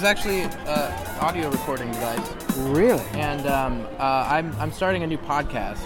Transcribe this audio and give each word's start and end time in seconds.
is 0.00 0.04
actually 0.04 0.42
uh, 0.66 1.18
audio 1.20 1.50
recording 1.50 1.90
guys. 1.92 2.56
Really? 2.56 3.04
and 3.12 3.46
um, 3.46 3.86
uh, 3.98 4.26
I'm 4.28 4.54
I'm 4.58 4.72
starting 4.72 5.02
a 5.02 5.06
new 5.06 5.18
podcast. 5.18 5.78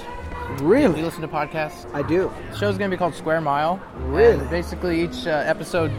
Do 0.59 0.63
you 0.65 0.69
Really? 0.71 1.03
listen 1.03 1.21
to 1.23 1.29
podcasts? 1.29 1.93
I 1.95 2.03
do. 2.07 2.31
The 2.51 2.57
show's 2.59 2.79
gonna 2.79 2.91
be 2.91 2.97
called 2.97 3.15
Square 3.15 3.41
Mile. 3.41 3.81
Really? 3.97 4.39
And 4.39 4.51
basically, 4.51 5.03
each 5.03 5.27
uh, 5.27 5.31
episode 5.47 5.91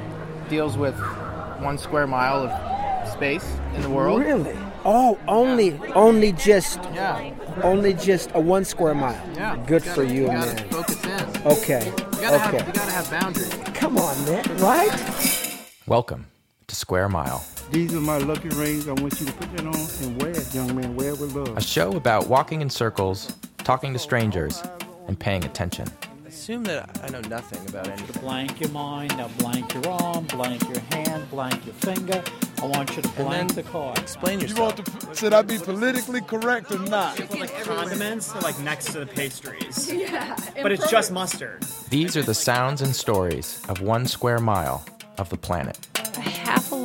deals 0.49 0.77
with 0.77 0.95
one 1.59 1.77
square 1.77 2.07
mile 2.07 2.47
of 2.47 3.09
space 3.09 3.45
in 3.75 3.81
the 3.81 3.89
world. 3.89 4.21
Really? 4.21 4.55
Oh, 4.85 5.19
only 5.27 5.77
only 5.93 6.31
just 6.31 6.79
Yeah. 6.93 7.33
only 7.63 7.93
just 7.93 8.29
a 8.33 8.39
one 8.39 8.63
square 8.63 8.93
mile. 8.95 9.19
Yeah. 9.35 9.57
Good 9.67 9.83
gotta- 9.83 9.95
for 9.95 10.03
you, 10.03 10.21
you 10.21 10.27
gotta 10.27 10.55
man. 10.55 10.69
Focus 10.69 11.03
in. 11.05 11.47
Okay. 11.47 11.85
You 11.85 12.21
gotta 12.21 12.37
have 12.39 12.53
Okay. 12.55 12.65
you 12.65 12.73
gotta 12.73 12.91
have 12.91 13.09
boundaries. 13.11 13.53
Come 13.73 13.97
on, 13.97 14.15
man. 14.25 14.43
Right? 14.57 15.59
Welcome 15.87 16.27
to 16.67 16.75
Square 16.75 17.09
Mile, 17.09 17.43
These 17.71 17.93
are 17.93 17.99
my 18.01 18.17
lucky 18.19 18.49
rings. 18.49 18.87
I 18.87 18.93
want 18.93 19.19
you 19.19 19.25
to 19.25 19.33
put 19.33 19.51
that 19.57 19.65
on 19.65 19.75
and 20.03 20.21
wear 20.21 20.31
it, 20.31 20.53
young 20.53 20.75
man. 20.75 20.95
Wear 20.95 21.09
it 21.09 21.19
with 21.19 21.33
love. 21.35 21.57
a 21.57 21.61
show 21.61 21.91
about 21.93 22.27
walking 22.27 22.61
in 22.61 22.69
circles, 22.69 23.35
talking 23.59 23.91
to 23.93 23.99
strangers, 23.99 24.63
and 25.07 25.19
paying 25.19 25.43
attention. 25.43 25.87
Assume 26.25 26.63
that 26.65 26.99
I 27.03 27.09
know 27.09 27.21
nothing 27.21 27.67
about 27.67 27.87
anything. 27.87 28.21
Blank 28.21 28.59
your 28.61 28.69
mind, 28.69 29.17
now 29.17 29.27
blank 29.39 29.73
your 29.73 29.87
arm, 29.89 30.25
blank 30.25 30.61
your 30.69 30.79
hand, 30.91 31.29
blank 31.31 31.65
your 31.65 31.73
finger. 31.75 32.23
I 32.61 32.65
want 32.65 32.95
you 32.95 33.01
to 33.01 33.09
blank 33.09 33.55
the 33.55 33.63
card. 33.63 33.97
Explain 33.99 34.39
You 34.39 34.47
yourself. 34.47 34.77
want 34.77 34.85
to? 34.85 35.15
Should 35.15 35.33
I 35.33 35.41
be 35.41 35.57
politically 35.57 36.21
correct 36.21 36.71
or 36.71 36.79
not? 36.79 37.19
like 37.39 37.63
condiments 37.63 38.33
are 38.35 38.41
like 38.41 38.59
next 38.61 38.85
to 38.93 38.99
the 38.99 39.05
pastries. 39.07 39.91
Yeah. 39.93 40.35
But 40.61 40.71
it's 40.71 40.89
just 40.89 41.11
mustard. 41.11 41.63
These 41.89 42.15
are 42.17 42.23
the 42.23 42.33
sounds 42.33 42.81
and 42.81 42.95
stories 42.95 43.61
of 43.69 43.81
one 43.81 44.05
square 44.05 44.39
mile 44.39 44.85
of 45.17 45.29
the 45.29 45.37
planet. 45.37 45.77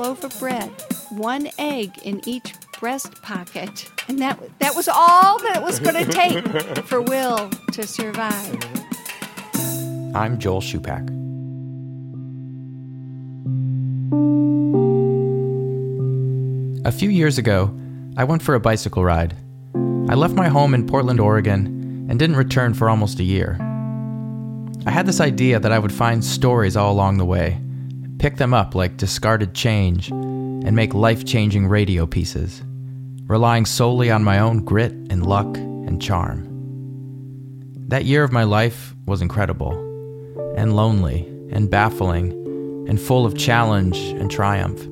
Loaf 0.00 0.24
of 0.24 0.40
bread, 0.40 0.70
one 1.10 1.46
egg 1.58 1.98
in 2.04 2.26
each 2.26 2.54
breast 2.80 3.20
pocket, 3.20 3.86
and 4.08 4.18
that 4.18 4.40
that 4.58 4.74
was 4.74 4.88
all 4.88 5.38
that 5.40 5.56
it 5.58 5.62
was 5.62 5.78
going 5.78 5.94
to 5.94 6.10
take 6.10 6.42
for 6.86 7.02
Will 7.02 7.50
to 7.72 7.86
survive. 7.86 8.58
I'm 10.14 10.38
Joel 10.38 10.62
Shupak. 10.62 11.06
A 16.86 16.92
few 16.92 17.10
years 17.10 17.36
ago, 17.36 17.78
I 18.16 18.24
went 18.24 18.40
for 18.40 18.54
a 18.54 18.60
bicycle 18.60 19.04
ride. 19.04 19.36
I 20.08 20.14
left 20.14 20.32
my 20.32 20.48
home 20.48 20.72
in 20.72 20.86
Portland, 20.86 21.20
Oregon, 21.20 22.06
and 22.08 22.18
didn't 22.18 22.36
return 22.36 22.72
for 22.72 22.88
almost 22.88 23.20
a 23.20 23.22
year. 23.22 23.58
I 24.86 24.90
had 24.90 25.04
this 25.04 25.20
idea 25.20 25.60
that 25.60 25.72
I 25.72 25.78
would 25.78 25.92
find 25.92 26.24
stories 26.24 26.74
all 26.74 26.90
along 26.90 27.18
the 27.18 27.26
way, 27.26 27.60
pick 28.20 28.36
them 28.36 28.52
up 28.52 28.74
like 28.74 28.98
discarded 28.98 29.54
change, 29.54 30.10
and 30.10 30.76
make 30.76 30.92
life 30.92 31.24
changing 31.24 31.66
radio 31.66 32.06
pieces, 32.06 32.62
relying 33.24 33.64
solely 33.64 34.10
on 34.10 34.22
my 34.22 34.38
own 34.38 34.62
grit 34.62 34.92
and 35.08 35.24
luck 35.24 35.56
and 35.56 36.02
charm. 36.02 36.46
That 37.88 38.04
year 38.04 38.22
of 38.22 38.30
my 38.30 38.44
life 38.44 38.94
was 39.06 39.22
incredible, 39.22 39.72
and 40.54 40.76
lonely, 40.76 41.26
and 41.50 41.70
baffling, 41.70 42.32
and 42.86 43.00
full 43.00 43.24
of 43.24 43.38
challenge 43.38 43.96
and 43.96 44.30
triumph. 44.30 44.82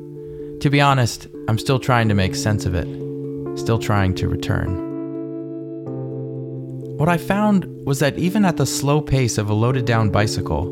To 0.63 0.71
be 0.71 0.81
honest, 0.81 1.27
I'm 1.49 1.59
still 1.59 1.79
trying 1.79 2.09
to 2.09 2.15
make 2.15 2.35
sense 2.35 2.65
of 2.65 2.75
it, 2.75 2.89
still 3.59 3.79
trying 3.79 4.15
to 4.15 4.29
return. 4.29 4.87
What 6.97 7.11
I 7.11 7.19
found 7.19 7.67
was 7.85 7.99
that 7.99 8.19
even 8.19 8.47
at 8.47 8.57
the 8.57 8.65
slow 8.65 9.03
pace 9.03 9.37
of 9.37 9.51
a 9.51 9.55
loaded 9.55 9.85
down 9.85 10.09
bicycle, 10.09 10.65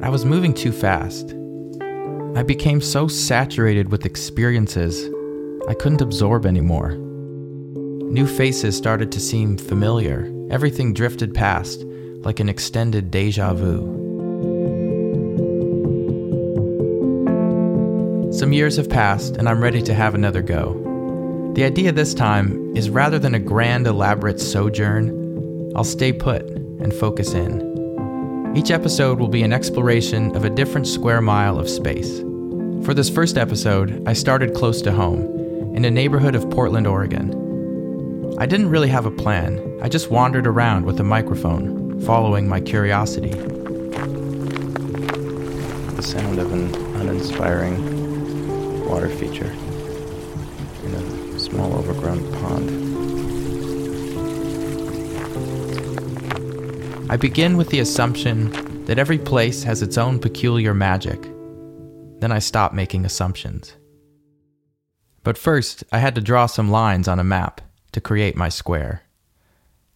I 0.00 0.10
was 0.10 0.24
moving 0.24 0.54
too 0.54 0.70
fast. 0.70 1.34
I 2.34 2.42
became 2.42 2.80
so 2.80 3.08
saturated 3.08 3.90
with 3.90 4.06
experiences, 4.06 5.10
I 5.68 5.74
couldn't 5.74 6.00
absorb 6.00 6.46
anymore. 6.46 6.92
New 6.92 8.26
faces 8.26 8.74
started 8.74 9.12
to 9.12 9.20
seem 9.20 9.58
familiar. 9.58 10.32
Everything 10.50 10.94
drifted 10.94 11.34
past 11.34 11.84
like 12.24 12.40
an 12.40 12.48
extended 12.48 13.10
deja 13.10 13.52
vu. 13.52 13.80
Some 18.32 18.54
years 18.54 18.76
have 18.76 18.88
passed, 18.88 19.36
and 19.36 19.46
I'm 19.46 19.62
ready 19.62 19.82
to 19.82 19.92
have 19.92 20.14
another 20.14 20.40
go. 20.40 21.52
The 21.54 21.64
idea 21.64 21.92
this 21.92 22.14
time 22.14 22.74
is 22.74 22.88
rather 22.88 23.18
than 23.18 23.34
a 23.34 23.38
grand, 23.38 23.86
elaborate 23.86 24.40
sojourn, 24.40 25.72
I'll 25.76 25.84
stay 25.84 26.14
put 26.14 26.42
and 26.48 26.94
focus 26.94 27.34
in. 27.34 27.71
Each 28.54 28.70
episode 28.70 29.18
will 29.18 29.28
be 29.28 29.42
an 29.44 29.52
exploration 29.54 30.36
of 30.36 30.44
a 30.44 30.50
different 30.50 30.86
square 30.86 31.22
mile 31.22 31.58
of 31.58 31.70
space. 31.70 32.20
For 32.84 32.92
this 32.92 33.08
first 33.08 33.38
episode, 33.38 34.06
I 34.06 34.12
started 34.12 34.52
close 34.52 34.82
to 34.82 34.92
home, 34.92 35.22
in 35.74 35.86
a 35.86 35.90
neighborhood 35.90 36.34
of 36.34 36.50
Portland, 36.50 36.86
Oregon. 36.86 38.36
I 38.38 38.44
didn't 38.44 38.68
really 38.68 38.90
have 38.90 39.06
a 39.06 39.10
plan, 39.10 39.58
I 39.82 39.88
just 39.88 40.10
wandered 40.10 40.46
around 40.46 40.84
with 40.84 41.00
a 41.00 41.02
microphone, 41.02 41.98
following 42.02 42.46
my 42.46 42.60
curiosity. 42.60 43.30
The 45.96 46.02
sound 46.02 46.38
of 46.38 46.52
an 46.52 46.74
uninspiring 47.00 48.86
water 48.86 49.08
feature 49.08 49.50
in 50.84 50.94
a 50.94 51.38
small 51.38 51.72
overgrown 51.74 52.30
pond. 52.34 52.81
I 57.12 57.16
begin 57.18 57.58
with 57.58 57.68
the 57.68 57.80
assumption 57.80 58.86
that 58.86 58.98
every 58.98 59.18
place 59.18 59.64
has 59.64 59.82
its 59.82 59.98
own 59.98 60.18
peculiar 60.18 60.72
magic. 60.72 61.20
Then 62.20 62.32
I 62.32 62.38
stop 62.38 62.72
making 62.72 63.04
assumptions. 63.04 63.76
But 65.22 65.36
first, 65.36 65.84
I 65.92 65.98
had 65.98 66.14
to 66.14 66.22
draw 66.22 66.46
some 66.46 66.70
lines 66.70 67.08
on 67.08 67.18
a 67.18 67.24
map 67.24 67.60
to 67.92 68.00
create 68.00 68.34
my 68.34 68.48
square. 68.48 69.02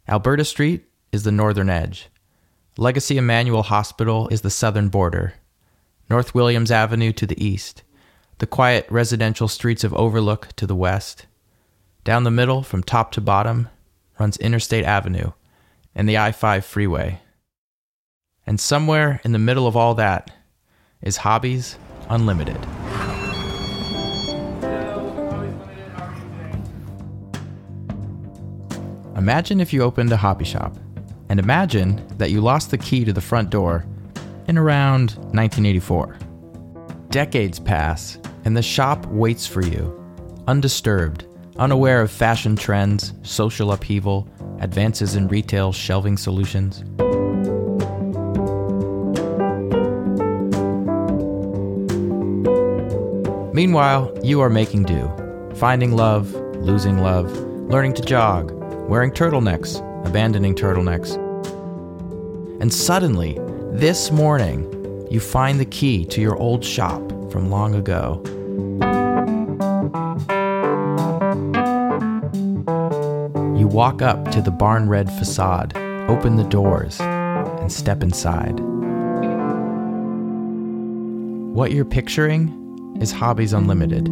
Alberta 0.07 0.45
Street 0.45 0.85
is 1.11 1.23
the 1.23 1.33
northern 1.33 1.71
edge. 1.71 2.09
Legacy 2.77 3.17
Emanuel 3.17 3.63
Hospital 3.63 4.29
is 4.29 4.43
the 4.43 4.51
southern 4.51 4.91
border. 4.91 5.37
North 6.11 6.35
Williams 6.35 6.71
Avenue 6.71 7.13
to 7.13 7.27
the 7.27 7.43
east. 7.43 7.83
The 8.41 8.47
quiet 8.47 8.87
residential 8.91 9.49
streets 9.49 9.85
of 9.85 9.95
Overlook 9.95 10.49
to 10.57 10.67
the 10.67 10.77
west. 10.77 11.25
Down 12.05 12.25
the 12.25 12.31
middle, 12.31 12.63
from 12.63 12.83
top 12.83 13.11
to 13.13 13.23
bottom, 13.23 13.71
runs 14.19 14.37
Interstate 14.37 14.85
Avenue 14.85 15.33
and 15.97 16.09
the 16.09 16.19
I 16.19 16.31
5 16.31 16.65
freeway. 16.65 17.21
And 18.47 18.61
somewhere 18.61 19.21
in 19.25 19.33
the 19.33 19.41
middle 19.41 19.67
of 19.67 19.77
all 19.77 19.95
that 19.95 20.31
is 21.03 21.17
Hobbies 21.17 21.77
Unlimited. 22.09 22.59
Imagine 29.17 29.61
if 29.61 29.73
you 29.73 29.83
opened 29.83 30.13
a 30.13 30.17
hobby 30.17 30.45
shop, 30.45 30.77
and 31.29 31.41
imagine 31.41 32.07
that 32.19 32.31
you 32.31 32.41
lost 32.41 32.71
the 32.71 32.79
key 32.79 33.05
to 33.05 33.13
the 33.13 33.21
front 33.21 33.51
door 33.51 33.85
in 34.47 34.57
around 34.57 35.15
1984. 35.33 36.19
Decades 37.09 37.59
pass, 37.59 38.19
and 38.45 38.57
the 38.57 38.63
shop 38.63 39.05
waits 39.07 39.47
for 39.47 39.63
you, 39.63 39.99
undisturbed, 40.47 41.27
unaware 41.59 42.03
of 42.03 42.11
fashion 42.11 42.57
trends, 42.57 43.13
social 43.23 43.73
upheaval, 43.73 44.29
advances 44.61 45.15
in 45.15 45.29
retail 45.29 45.73
shelving 45.73 46.17
solutions. 46.17 46.83
Meanwhile, 53.55 54.19
you 54.23 54.41
are 54.43 54.51
making 54.51 54.85
do, 54.85 55.11
finding 55.55 55.97
love, 55.97 56.35
losing 56.57 56.99
love, 56.99 57.33
learning 57.71 57.95
to 57.95 58.03
jog, 58.03 58.51
wearing 58.87 59.11
turtlenecks, 59.11 59.81
abandoning 60.07 60.55
turtlenecks. 60.55 61.17
And 62.61 62.73
suddenly, 62.73 63.39
this 63.73 64.11
morning, 64.11 64.73
you 65.11 65.21
find 65.21 65.59
the 65.59 65.65
key 65.65 66.05
to 66.07 66.21
your 66.21 66.37
old 66.37 66.65
shop 66.65 67.01
from 67.31 67.51
long 67.51 67.75
ago. 67.75 68.23
Walk 73.77 74.01
up 74.01 74.31
to 74.31 74.41
the 74.41 74.51
barn 74.51 74.89
red 74.89 75.07
facade, 75.19 75.77
open 76.09 76.37
the 76.37 76.45
doors, 76.45 76.99
and 76.99 77.71
step 77.71 78.03
inside. 78.03 78.59
What 81.55 81.73
you're 81.73 81.85
picturing 81.85 82.97
is 83.03 83.13
Hobbies 83.13 83.53
Unlimited. 83.53 84.07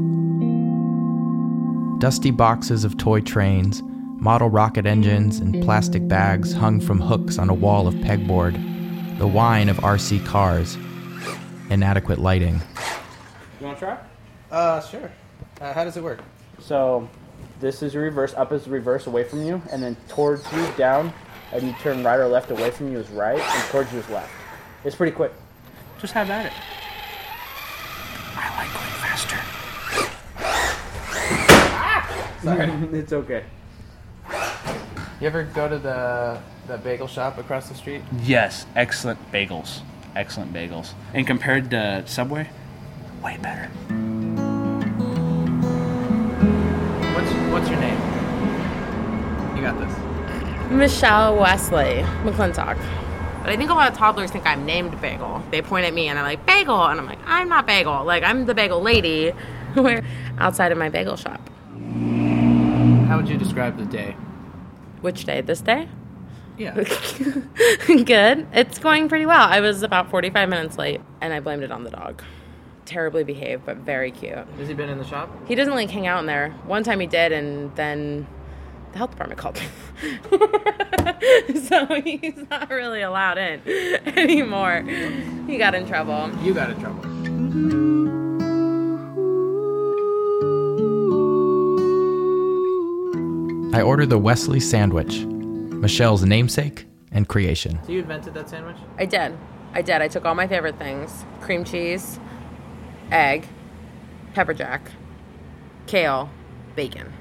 Dusty 1.99 2.31
boxes 2.31 2.85
of 2.85 2.99
toy 2.99 3.23
trains, 3.23 3.83
model 4.21 4.51
rocket 4.51 4.85
engines, 4.85 5.39
and 5.39 5.65
plastic 5.65 6.07
bags 6.09 6.53
hung 6.53 6.79
from 6.79 7.01
hooks 7.01 7.39
on 7.39 7.49
a 7.49 7.55
wall 7.55 7.89
of 7.89 7.95
pegboard, 7.95 8.53
the 9.17 9.27
whine 9.27 9.71
of 9.71 9.79
RC 9.79 10.27
cars, 10.27 10.77
inadequate 11.71 12.19
lighting. 12.19 12.61
You 13.61 13.67
want 13.69 13.79
to 13.79 13.87
try? 13.87 13.99
Uh, 14.51 14.83
sure. 14.83 15.11
Uh, 15.59 15.73
how 15.73 15.85
does 15.85 15.97
it 15.97 16.03
work? 16.03 16.21
So, 16.59 17.09
this 17.61 17.83
is 17.83 17.95
reverse. 17.95 18.35
Up 18.35 18.53
is 18.53 18.69
reverse 18.69 19.07
away 19.07 19.25
from 19.25 19.45
you, 19.45 19.63
and 19.73 19.83
then 19.83 19.97
towards 20.09 20.51
you, 20.53 20.67
down, 20.77 21.13
and 21.53 21.63
you 21.63 21.75
turn 21.81 22.03
right 22.05 22.19
or 22.19 22.27
left 22.29 22.51
away 22.51 22.71
from 22.71 22.93
you 22.93 22.99
is 22.99 23.09
right, 23.11 23.41
and 23.41 23.71
towards 23.71 23.93
you 23.93 23.99
is 23.99 24.09
left. 24.09 24.31
It's 24.85 24.97
pretty 24.97 25.13
quick. 25.13 25.33
Just 25.99 26.13
have 26.13 26.29
at 26.31 26.47
it. 26.47 26.53
I 28.37 28.51
like 28.57 28.73
going 28.75 28.95
faster. 29.01 29.39
Sorry. 32.43 32.71
it's 32.99 33.13
okay. 33.13 33.45
You 35.21 35.27
ever 35.29 35.45
go 35.45 35.69
to 35.69 35.79
the 35.79 36.39
the 36.67 36.79
bagel 36.79 37.07
shop 37.07 37.39
across 37.39 37.69
the 37.69 37.75
street? 37.75 38.03
Yes, 38.23 38.67
excellent 38.75 39.19
bagels. 39.33 39.81
Excellent 40.17 40.53
bagels. 40.53 40.93
And 41.13 41.27
compared 41.27 41.71
to 41.71 42.03
Subway, 42.07 42.51
way 43.23 43.39
better. 43.41 43.71
Michelle 50.75 51.37
Wesley 51.37 52.03
McClintock. 52.25 52.77
But 53.43 53.51
I 53.51 53.57
think 53.57 53.71
a 53.71 53.75
lot 53.75 53.93
of 53.93 53.97
toddlers 53.97 54.31
think 54.31 54.47
I'm 54.47 54.67
named 54.67 55.01
Bagel. 55.01 55.43
They 55.51 55.63
point 55.63 55.87
at 55.87 55.95
me 55.95 56.09
and 56.09 56.19
I'm 56.19 56.25
like, 56.25 56.45
Bagel! 56.47 56.87
And 56.87 56.99
I'm 56.99 57.07
like, 57.07 57.19
I'm 57.27 57.49
not 57.49 57.67
Bagel. 57.67 58.05
Like, 58.05 58.25
I'm 58.25 58.47
the 58.47 58.55
Bagel 58.55 58.81
Lady. 58.81 59.33
We're 59.77 60.05
outside 60.39 60.73
of 60.73 60.79
my 60.79 60.89
bagel 60.89 61.17
shop. 61.17 61.49
How 63.09 63.17
would 63.17 63.29
you 63.29 63.37
describe 63.37 63.77
the 63.77 63.85
day? 63.85 64.17
Which 65.01 65.25
day? 65.25 65.41
This 65.41 65.61
day? 65.61 65.89
Yeah. 66.57 66.75
Good. 67.87 68.47
It's 68.53 68.79
going 68.79 69.09
pretty 69.09 69.27
well. 69.27 69.47
I 69.49 69.61
was 69.61 69.83
about 69.83 70.11
45 70.11 70.49
minutes 70.49 70.79
late 70.79 71.01
and 71.21 71.33
I 71.33 71.41
blamed 71.41 71.63
it 71.63 71.71
on 71.73 71.85
the 71.85 71.91
dog. 71.91 72.23
Terribly 72.85 73.25
behaved, 73.25 73.65
but 73.67 73.79
very 73.79 74.11
cute. 74.11 74.35
Has 74.35 74.69
he 74.69 74.75
been 74.75 74.89
in 74.89 74.99
the 74.99 75.05
shop? 75.05 75.31
He 75.47 75.55
doesn't 75.55 75.75
like 75.75 75.91
hang 75.91 76.07
out 76.07 76.21
in 76.21 76.27
there. 76.27 76.51
One 76.67 76.85
time 76.85 77.01
he 77.01 77.07
did, 77.07 77.33
and 77.33 77.75
then 77.77 78.27
the 78.95 78.99
health 78.99 79.11
department 79.11 79.41
called 79.41 79.61
me. 79.61 79.67
so 81.69 81.87
he's 82.01 82.49
not 82.49 82.71
really 82.71 83.03
allowed 83.03 83.39
in 83.39 83.61
anymore. 84.17 84.83
He 85.47 85.59
got 85.59 85.75
in 85.75 85.87
trouble. 85.87 86.31
You 86.43 86.55
got 86.55 86.71
in 86.71 86.81
trouble. 86.81 87.05
I 93.77 93.83
ordered 93.83 94.11
the 94.11 94.19
Wesley 94.19 94.61
sandwich, 94.61 95.25
Michelle's 95.25 96.25
namesake 96.25 96.87
and 97.11 97.29
creation. 97.29 97.81
So 97.85 97.91
you 97.91 97.99
invented 97.99 98.35
that 98.35 98.49
sandwich? 98.49 98.77
I 98.97 99.07
did. 99.07 99.37
I 99.73 99.83
did. 99.83 100.01
I 100.03 100.07
took 100.07 100.25
all 100.25 100.37
my 100.37 100.47
favorite 100.47 100.79
things 100.79 101.25
cream 101.41 101.65
cheese, 101.65 102.21
egg, 103.11 103.49
pepper 104.35 104.55
jack, 104.55 104.93
kale, 105.89 106.31
bacon, 106.77 107.13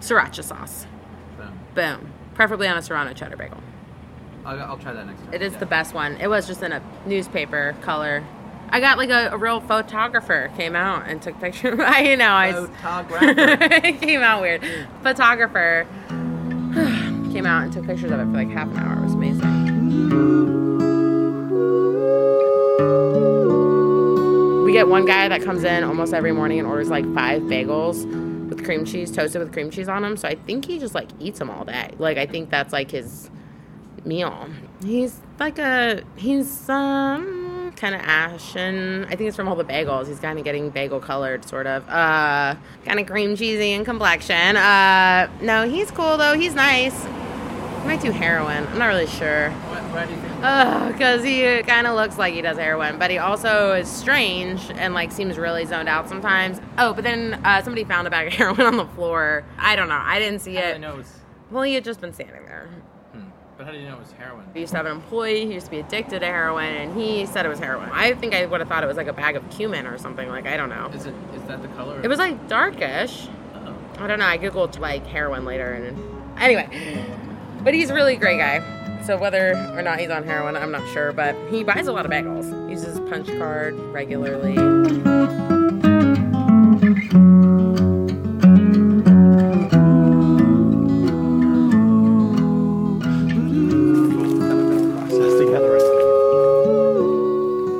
sriracha 0.00 0.44
sauce. 0.44 0.86
Boom. 1.78 2.12
Preferably 2.34 2.66
on 2.66 2.76
a 2.76 2.82
serrano 2.82 3.12
cheddar 3.12 3.36
bagel. 3.36 3.58
I'll, 4.44 4.58
I'll 4.60 4.78
try 4.78 4.92
that 4.92 5.06
next 5.06 5.20
time. 5.20 5.32
It 5.32 5.42
is 5.42 5.54
the 5.58 5.66
best 5.66 5.94
one. 5.94 6.16
It 6.16 6.26
was 6.26 6.48
just 6.48 6.60
in 6.60 6.72
a 6.72 6.82
newspaper 7.06 7.76
color. 7.82 8.24
I 8.70 8.80
got 8.80 8.98
like 8.98 9.10
a, 9.10 9.28
a 9.30 9.36
real 9.38 9.60
photographer 9.60 10.50
came 10.56 10.74
out 10.74 11.08
and 11.08 11.22
took 11.22 11.38
pictures. 11.40 11.78
I 11.82 12.00
you 12.02 12.16
know 12.16 12.32
I 12.32 12.52
Photographer. 12.52 13.26
it 13.30 14.00
came 14.00 14.22
out 14.22 14.42
weird. 14.42 14.64
Photographer 15.04 15.86
came 17.32 17.46
out 17.46 17.62
and 17.62 17.72
took 17.72 17.86
pictures 17.86 18.10
of 18.10 18.18
it 18.18 18.24
for 18.24 18.32
like 18.32 18.50
half 18.50 18.66
an 18.66 18.78
hour. 18.78 18.98
It 18.98 19.04
was 19.04 19.14
amazing. 19.14 19.68
We 24.64 24.72
get 24.72 24.88
one 24.88 25.06
guy 25.06 25.28
that 25.28 25.42
comes 25.42 25.62
in 25.62 25.84
almost 25.84 26.12
every 26.12 26.32
morning 26.32 26.58
and 26.58 26.66
orders 26.66 26.88
like 26.90 27.04
five 27.14 27.42
bagels 27.42 28.02
cream 28.68 28.84
cheese, 28.84 29.10
toasted 29.10 29.40
with 29.40 29.50
cream 29.50 29.70
cheese 29.70 29.88
on 29.88 30.02
them. 30.02 30.14
So 30.18 30.28
I 30.28 30.34
think 30.34 30.66
he 30.66 30.78
just 30.78 30.94
like 30.94 31.08
eats 31.18 31.38
them 31.38 31.48
all 31.48 31.64
day. 31.64 31.94
Like 31.98 32.18
I 32.18 32.26
think 32.26 32.50
that's 32.50 32.70
like 32.70 32.90
his 32.90 33.30
meal. 34.04 34.46
He's 34.84 35.18
like 35.40 35.58
a 35.58 36.02
he's 36.16 36.68
um 36.68 37.72
kind 37.76 37.94
of 37.94 38.02
ashen. 38.02 39.06
I 39.06 39.16
think 39.16 39.22
it's 39.22 39.36
from 39.36 39.48
all 39.48 39.56
the 39.56 39.64
bagels. 39.64 40.08
He's 40.08 40.20
kind 40.20 40.38
of 40.38 40.44
getting 40.44 40.68
bagel 40.68 41.00
colored, 41.00 41.46
sort 41.46 41.66
of. 41.66 41.88
Uh, 41.88 42.56
kind 42.84 43.00
of 43.00 43.06
cream 43.06 43.36
cheesy 43.36 43.72
in 43.72 43.86
complexion. 43.86 44.58
Uh, 44.58 45.30
no, 45.40 45.66
he's 45.66 45.90
cool 45.90 46.18
though. 46.18 46.34
He's 46.34 46.54
nice. 46.54 47.04
He 47.04 47.86
might 47.86 48.02
do 48.02 48.10
heroin. 48.10 48.66
I'm 48.66 48.78
not 48.78 48.88
really 48.88 49.06
sure. 49.06 49.48
Why, 49.50 49.80
why 50.04 50.27
do 50.40 50.46
you 50.46 50.52
think? 50.52 50.76
Ugh, 50.84 50.92
because 50.92 51.24
he 51.24 51.62
kind 51.62 51.86
of 51.86 51.94
looks 51.94 52.18
like 52.18 52.34
he 52.34 52.42
does 52.42 52.56
heroin, 52.56 52.98
but 52.98 53.10
he 53.10 53.18
also 53.18 53.72
is 53.74 53.88
strange 53.88 54.70
and 54.70 54.94
like 54.94 55.12
seems 55.12 55.38
really 55.38 55.64
zoned 55.64 55.88
out 55.88 56.08
sometimes. 56.08 56.60
Oh, 56.78 56.92
but 56.92 57.04
then 57.04 57.40
uh, 57.44 57.62
somebody 57.62 57.84
found 57.84 58.06
a 58.06 58.10
bag 58.10 58.28
of 58.28 58.32
heroin 58.34 58.60
on 58.60 58.76
the 58.76 58.86
floor. 58.86 59.44
I 59.58 59.76
don't 59.76 59.88
know. 59.88 60.00
I 60.00 60.18
didn't 60.18 60.40
see 60.40 60.54
How 60.54 60.62
it. 60.62 60.74
I 60.74 60.78
know 60.78 60.94
it 60.94 60.98
was? 60.98 61.12
Well, 61.50 61.62
he 61.62 61.74
had 61.74 61.84
just 61.84 62.00
been 62.00 62.12
standing 62.12 62.44
there. 62.44 62.68
But 63.58 63.66
how 63.66 63.72
do 63.72 63.78
you 63.78 63.88
know 63.88 63.96
it 63.96 64.00
was 64.00 64.12
heroin? 64.12 64.44
He 64.54 64.60
used 64.60 64.70
to 64.70 64.76
have 64.76 64.86
an 64.86 64.92
employee 64.92 65.44
who 65.44 65.52
used 65.52 65.66
to 65.66 65.72
be 65.72 65.80
addicted 65.80 66.20
to 66.20 66.26
heroin, 66.26 66.76
and 66.76 66.96
he 66.96 67.26
said 67.26 67.44
it 67.44 67.48
was 67.48 67.58
heroin. 67.58 67.90
I 67.92 68.14
think 68.14 68.32
I 68.32 68.46
would 68.46 68.60
have 68.60 68.68
thought 68.68 68.84
it 68.84 68.86
was 68.86 68.96
like 68.96 69.08
a 69.08 69.12
bag 69.12 69.34
of 69.34 69.50
cumin 69.50 69.84
or 69.84 69.98
something. 69.98 70.28
Like 70.28 70.46
I 70.46 70.56
don't 70.56 70.68
know. 70.68 70.86
Is 70.94 71.06
it? 71.06 71.14
Is 71.34 71.42
that 71.48 71.60
the 71.60 71.68
color? 71.68 72.00
It 72.00 72.06
was 72.06 72.20
like 72.20 72.46
darkish. 72.46 73.26
Oh. 73.56 73.74
I 73.98 74.06
don't 74.06 74.20
know. 74.20 74.26
I 74.26 74.38
googled 74.38 74.78
like 74.78 75.04
heroin 75.06 75.44
later, 75.44 75.72
and 75.72 76.38
anyway, 76.38 77.04
but 77.64 77.74
he's 77.74 77.90
a 77.90 77.94
really 77.94 78.14
great 78.14 78.38
guy. 78.38 78.77
So 79.04 79.16
whether 79.16 79.56
or 79.74 79.80
not 79.80 80.00
he's 80.00 80.10
on 80.10 80.24
heroin, 80.24 80.54
I'm 80.54 80.70
not 80.70 80.86
sure. 80.92 81.12
But 81.12 81.34
he 81.50 81.64
buys 81.64 81.86
a 81.86 81.92
lot 81.92 82.04
of 82.04 82.10
bagels. 82.12 82.44
He 82.66 82.72
Uses 82.72 83.00
punch 83.08 83.26
card 83.38 83.74
regularly. 83.92 84.58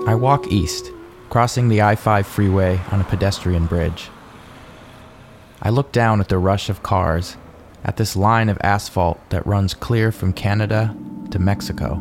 I 0.09 0.14
walk 0.14 0.50
east, 0.50 0.91
crossing 1.29 1.69
the 1.69 1.82
I 1.82 1.94
5 1.94 2.26
freeway 2.26 2.81
on 2.91 3.03
a 3.03 3.05
pedestrian 3.05 3.67
bridge. 3.67 4.09
I 5.61 5.69
look 5.69 5.93
down 5.93 6.21
at 6.21 6.29
the 6.29 6.38
rush 6.38 6.71
of 6.71 6.82
cars, 6.82 7.37
at 7.85 7.99
this 7.99 8.17
line 8.17 8.49
of 8.49 8.59
asphalt 8.62 9.21
that 9.29 9.47
runs 9.47 9.75
clear 9.75 10.11
from 10.11 10.32
Canada 10.32 10.97
to 11.30 11.38
Mexico. 11.38 11.94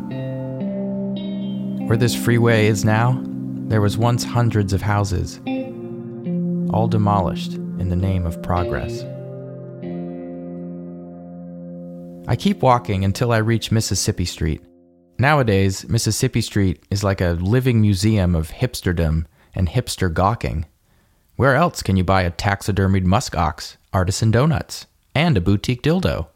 Where 1.87 1.97
this 1.97 2.15
freeway 2.15 2.67
is 2.67 2.83
now, 2.83 3.21
there 3.67 3.81
was 3.81 3.97
once 3.97 4.23
hundreds 4.23 4.73
of 4.73 4.81
houses, 4.81 5.39
all 6.73 6.87
demolished 6.87 7.53
in 7.53 7.89
the 7.89 7.95
name 7.95 8.25
of 8.25 8.41
progress. 8.41 9.03
I 12.29 12.35
keep 12.35 12.61
walking 12.61 13.05
until 13.05 13.31
I 13.31 13.37
reach 13.37 13.71
Mississippi 13.71 14.25
Street. 14.25 14.61
Nowadays, 15.17 15.87
Mississippi 15.87 16.41
Street 16.41 16.83
is 16.91 17.03
like 17.03 17.21
a 17.21 17.37
living 17.39 17.79
museum 17.79 18.35
of 18.35 18.51
hipsterdom 18.51 19.25
and 19.55 19.69
hipster 19.69 20.13
gawking. 20.13 20.65
Where 21.37 21.55
else 21.55 21.81
can 21.81 21.95
you 21.95 22.03
buy 22.03 22.23
a 22.23 22.31
taxidermied 22.31 23.05
musk 23.05 23.35
ox, 23.37 23.77
artisan 23.93 24.31
donuts, 24.31 24.87
and 25.15 25.37
a 25.37 25.41
boutique 25.41 25.81
dildo? 25.81 26.27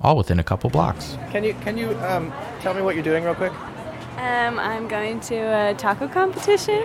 All 0.00 0.16
within 0.16 0.38
a 0.38 0.44
couple 0.44 0.70
blocks. 0.70 1.16
Can 1.30 1.44
you 1.44 1.54
can 1.54 1.76
you 1.76 1.90
um, 2.00 2.32
tell 2.60 2.74
me 2.74 2.82
what 2.82 2.94
you're 2.94 3.04
doing 3.04 3.24
real 3.24 3.34
quick? 3.34 3.52
Um, 4.16 4.58
I'm 4.58 4.88
going 4.88 5.20
to 5.20 5.36
a 5.36 5.74
taco 5.74 6.06
competition. 6.06 6.82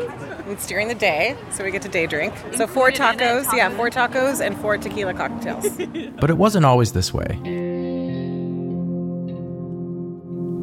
It's 0.48 0.66
during 0.66 0.88
the 0.88 0.96
day, 0.96 1.36
so 1.52 1.64
we 1.64 1.72
get 1.72 1.82
to 1.84 1.90
day 1.90 2.08
drink. 2.08 2.34
So 2.56 2.66
four 2.68 2.90
tacos, 2.90 3.52
yeah, 3.56 3.70
four 3.76 3.90
tacos 3.90 4.40
and 4.40 4.58
four 4.58 4.78
tequila 4.78 5.14
cocktails. 5.14 5.68
But 6.20 6.30
it 6.30 6.38
wasn't 6.38 6.66
always 6.66 6.94
this 6.94 7.14
way. 7.14 7.38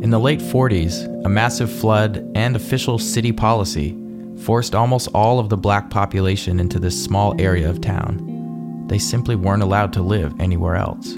In 0.02 0.10
the 0.10 0.18
late 0.18 0.40
40s, 0.40 1.24
a 1.24 1.28
massive 1.28 1.70
flood 1.72 2.30
and 2.34 2.56
official 2.56 2.98
city 2.98 3.32
policy 3.32 3.96
forced 4.42 4.74
almost 4.74 5.08
all 5.14 5.38
of 5.38 5.48
the 5.48 5.56
black 5.56 5.90
population 5.90 6.58
into 6.60 6.78
this 6.78 7.00
small 7.02 7.34
area 7.40 7.70
of 7.70 7.80
town. 7.80 8.86
They 8.88 8.98
simply 8.98 9.36
weren't 9.36 9.62
allowed 9.62 9.92
to 9.94 10.02
live 10.02 10.34
anywhere 10.40 10.74
else. 10.76 11.14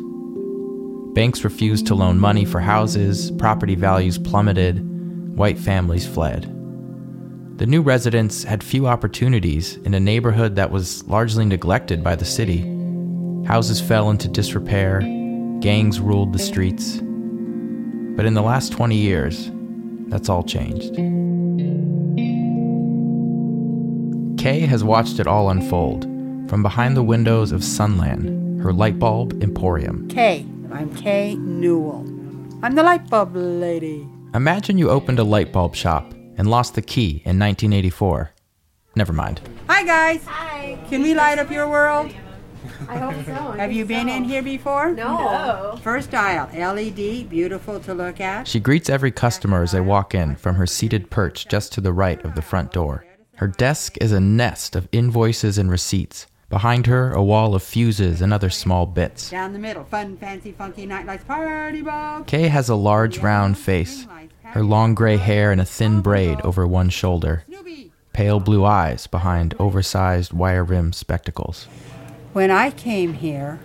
Banks 1.17 1.45
refused 1.45 1.87
to 1.87 1.95
loan 1.95 2.19
money 2.19 2.45
for 2.45 2.61
houses, 2.61 3.31
property 3.39 3.75
values 3.75 4.19
plummeted, 4.19 4.87
white 5.35 5.59
families 5.59 6.07
fled. 6.07 6.43
The 7.57 7.65
new 7.65 7.81
residents 7.81 8.45
had 8.45 8.63
few 8.63 8.87
opportunities 8.87 9.79
in 9.79 9.95
a 9.95 9.99
neighborhood 9.99 10.57
that 10.57 10.71
was 10.71 11.03
largely 11.09 11.47
neglected 11.47 12.05
by 12.05 12.17
the 12.17 12.27
city. 12.27 12.61
Houses 13.47 13.81
fell 13.81 14.11
into 14.11 14.29
disrepair, 14.29 15.01
gangs 15.61 16.01
ruled 16.01 16.35
the 16.35 16.39
streets. 16.39 16.97
But 16.97 18.27
in 18.27 18.35
the 18.35 18.43
last 18.43 18.75
20 18.75 18.95
years, 18.95 19.51
that's 20.09 20.29
all 20.29 20.43
changed. 20.43 20.97
Kay 24.39 24.61
has 24.67 24.85
watched 24.85 25.19
it 25.19 25.27
all 25.27 25.49
unfold 25.49 26.03
from 26.51 26.63
behind 26.63 26.95
the 26.95 27.03
windows 27.03 27.53
of 27.53 27.63
Sunlan, 27.63 28.61
her 28.61 28.75
light 28.75 28.99
bulb 28.99 29.43
emporium. 29.43 30.09
Kay. 30.09 30.45
I'm 30.77 30.95
Kay 30.95 31.37
Newell. 31.37 32.05
I'm 32.63 32.75
the 32.75 32.83
light 32.83 33.09
bulb 33.09 33.35
lady. 33.35 34.07
Imagine 34.35 34.77
you 34.77 34.91
opened 34.91 35.19
a 35.19 35.25
light 35.25 35.51
bulb 35.51 35.75
shop 35.75 36.13
and 36.37 36.51
lost 36.51 36.75
the 36.75 36.83
key 36.83 37.23
in 37.25 37.39
1984. 37.39 38.31
Never 38.95 39.15
mind. 39.15 39.41
Hi, 39.71 39.85
guys. 39.85 40.23
Hi. 40.27 40.79
Can 40.91 41.03
we 41.03 41.15
light 41.15 41.39
up 41.39 41.51
your 41.51 41.67
world? 41.67 42.13
I 42.91 42.99
hope 42.99 43.25
so. 43.25 43.53
Have 43.53 43.73
you 43.73 43.87
been 43.87 44.11
in 44.11 44.25
here 44.25 44.43
before? 44.43 44.93
No. 44.93 45.79
First 45.83 46.13
aisle, 46.13 46.51
LED, 46.53 47.31
beautiful 47.31 47.81
to 47.81 47.95
look 47.95 48.21
at. 48.21 48.47
She 48.47 48.61
greets 48.61 48.91
every 48.91 49.11
customer 49.11 49.63
as 49.63 49.73
they 49.73 49.81
walk 49.81 50.15
in 50.15 50.37
from 50.37 50.57
her 50.57 50.67
seated 50.67 51.09
perch 51.09 51.49
just 51.49 51.73
to 51.73 51.81
the 51.81 51.95
right 51.95 52.23
of 52.23 52.35
the 52.35 52.43
front 52.43 52.73
door. 52.73 53.07
Her 53.37 53.49
desk 53.49 53.97
is 54.03 54.13
a 54.13 54.21
nest 54.21 54.77
of 54.77 54.91
invoices 54.93 55.57
and 55.57 55.71
receipts, 55.71 56.27
Behind 56.49 56.87
her, 56.87 57.13
a 57.13 57.23
wall 57.23 57.57
of 57.57 57.63
fuses 57.63 58.23
and 58.23 58.33
other 58.33 58.51
small 58.51 58.87
bits. 58.87 59.31
Down 59.31 59.53
the 59.53 59.59
middle, 59.59 59.83
fun, 59.83 60.17
fancy, 60.17 60.53
funky 60.53 60.87
nightlights, 60.87 61.25
party 61.25 61.83
ball. 61.83 62.23
Kay 62.23 62.47
has 62.47 62.69
a 62.69 62.77
large 62.77 63.19
round 63.19 63.59
face, 63.59 64.07
her 64.45 64.63
long 64.63 64.95
gray 64.95 65.17
hair 65.17 65.51
in 65.51 65.59
a 65.59 65.65
thin 65.65 66.03
braid 66.03 66.41
over 66.43 66.65
one 66.65 66.89
shoulder, 66.89 67.43
pale 68.13 68.39
blue 68.39 68.65
eyes 68.65 69.09
behind 69.09 69.55
oversized 69.59 70.33
wire 70.33 70.63
rimmed 70.63 70.95
spectacles. 70.95 71.65
When 72.33 72.53
I 72.53 72.71
came 72.71 73.15
here, 73.15 73.59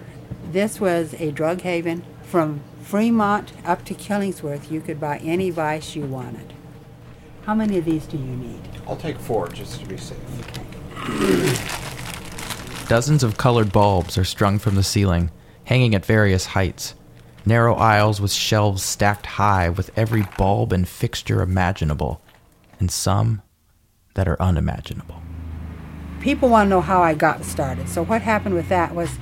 this 0.51 0.79
was 0.81 1.13
a 1.19 1.31
drug 1.31 1.61
haven. 1.61 2.03
From 2.23 2.61
Fremont 2.81 3.51
up 3.63 3.85
to 3.85 3.93
Killingsworth, 3.93 4.71
you 4.71 4.81
could 4.81 4.99
buy 4.99 5.17
any 5.19 5.51
vice 5.51 5.95
you 5.95 6.03
wanted. 6.05 6.53
How 7.43 7.53
many 7.53 7.77
of 7.77 7.85
these 7.85 8.07
do 8.07 8.17
you 8.17 8.23
need? 8.23 8.61
I'll 8.87 8.95
take 8.95 9.19
four 9.19 9.49
just 9.49 9.79
to 9.81 9.85
be 9.85 9.97
safe. 9.97 10.17
Dozens 12.91 13.23
of 13.23 13.37
colored 13.37 13.71
bulbs 13.71 14.17
are 14.17 14.25
strung 14.25 14.59
from 14.59 14.75
the 14.75 14.83
ceiling, 14.83 15.31
hanging 15.63 15.95
at 15.95 16.05
various 16.05 16.47
heights. 16.47 16.93
Narrow 17.45 17.73
aisles 17.75 18.19
with 18.19 18.33
shelves 18.33 18.83
stacked 18.83 19.25
high 19.25 19.69
with 19.69 19.97
every 19.97 20.23
bulb 20.37 20.73
and 20.73 20.85
fixture 20.85 21.41
imaginable, 21.41 22.21
and 22.81 22.91
some 22.91 23.43
that 24.15 24.27
are 24.27 24.35
unimaginable. 24.41 25.21
People 26.19 26.49
want 26.49 26.65
to 26.65 26.69
know 26.69 26.81
how 26.81 27.01
I 27.01 27.13
got 27.13 27.45
started. 27.45 27.87
So, 27.87 28.03
what 28.03 28.23
happened 28.23 28.55
with 28.55 28.67
that 28.67 28.93
was 28.93 29.19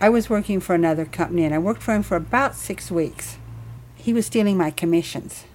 I 0.00 0.08
was 0.08 0.30
working 0.30 0.60
for 0.60 0.76
another 0.76 1.04
company 1.04 1.42
and 1.42 1.52
I 1.52 1.58
worked 1.58 1.82
for 1.82 1.92
him 1.92 2.04
for 2.04 2.14
about 2.14 2.54
six 2.54 2.92
weeks. 2.92 3.38
He 3.96 4.12
was 4.12 4.26
stealing 4.26 4.56
my 4.56 4.70
commissions. 4.70 5.46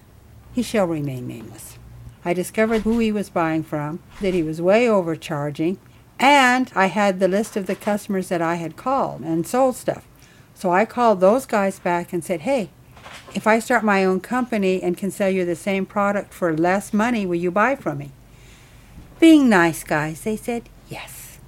He 0.52 0.62
shall 0.62 0.86
remain 0.86 1.26
nameless. 1.26 1.78
I 2.22 2.34
discovered 2.34 2.82
who 2.82 2.98
he 2.98 3.10
was 3.10 3.30
buying 3.30 3.62
from, 3.62 4.00
that 4.20 4.34
he 4.34 4.42
was 4.42 4.60
way 4.60 4.86
overcharging, 4.86 5.78
and 6.18 6.72
I 6.74 6.86
had 6.86 7.20
the 7.20 7.28
list 7.28 7.56
of 7.56 7.66
the 7.66 7.74
customers 7.74 8.28
that 8.28 8.42
I 8.42 8.56
had 8.56 8.76
called 8.76 9.20
and 9.20 9.46
sold 9.46 9.76
stuff. 9.76 10.06
So 10.54 10.70
I 10.70 10.84
called 10.84 11.20
those 11.20 11.44
guys 11.44 11.78
back 11.78 12.12
and 12.12 12.24
said, 12.24 12.40
hey, 12.40 12.70
if 13.34 13.46
I 13.46 13.58
start 13.58 13.84
my 13.84 14.04
own 14.04 14.20
company 14.20 14.82
and 14.82 14.96
can 14.96 15.10
sell 15.10 15.28
you 15.28 15.44
the 15.44 15.56
same 15.56 15.84
product 15.84 16.32
for 16.32 16.56
less 16.56 16.92
money, 16.92 17.26
will 17.26 17.36
you 17.36 17.50
buy 17.50 17.76
from 17.76 17.98
me? 17.98 18.12
Being 19.20 19.48
nice 19.48 19.84
guys, 19.84 20.22
they 20.22 20.36
said 20.36 20.68
yes. 20.88 21.38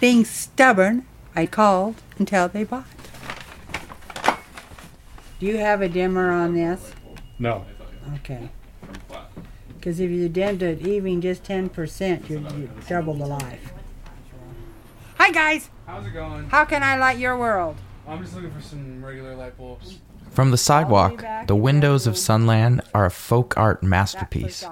Being 0.00 0.24
stubborn, 0.24 1.06
I 1.36 1.46
called 1.46 1.96
until 2.18 2.48
they 2.48 2.64
bought. 2.64 2.86
Do 5.38 5.46
you 5.46 5.58
have 5.58 5.82
a 5.82 5.88
dimmer 5.88 6.30
on 6.30 6.54
this? 6.54 6.92
No. 7.38 7.64
Okay. 8.16 8.48
Because 9.74 10.00
if 10.00 10.10
you 10.10 10.28
dimmed 10.28 10.62
it 10.62 10.86
even 10.86 11.20
just 11.20 11.44
10%, 11.44 12.28
you'd, 12.28 12.52
you'd 12.52 12.86
double 12.86 13.14
the 13.14 13.26
life. 13.26 13.72
Hi, 15.20 15.30
guys. 15.30 15.68
How's 15.86 16.06
it 16.06 16.14
going? 16.14 16.48
How 16.48 16.64
can 16.64 16.82
I 16.82 16.96
light 16.96 17.18
your 17.18 17.36
world? 17.36 17.76
I'm 18.08 18.22
just 18.22 18.34
looking 18.34 18.50
for 18.52 18.62
some 18.62 19.04
regular 19.04 19.36
light 19.36 19.54
bulbs. 19.58 19.98
From 20.30 20.50
the 20.50 20.56
sidewalk, 20.56 21.22
the 21.46 21.54
windows 21.54 22.06
of 22.06 22.14
Sunlan 22.14 22.80
are 22.94 23.04
a 23.04 23.10
folk 23.10 23.54
art 23.58 23.82
masterpiece. 23.82 24.64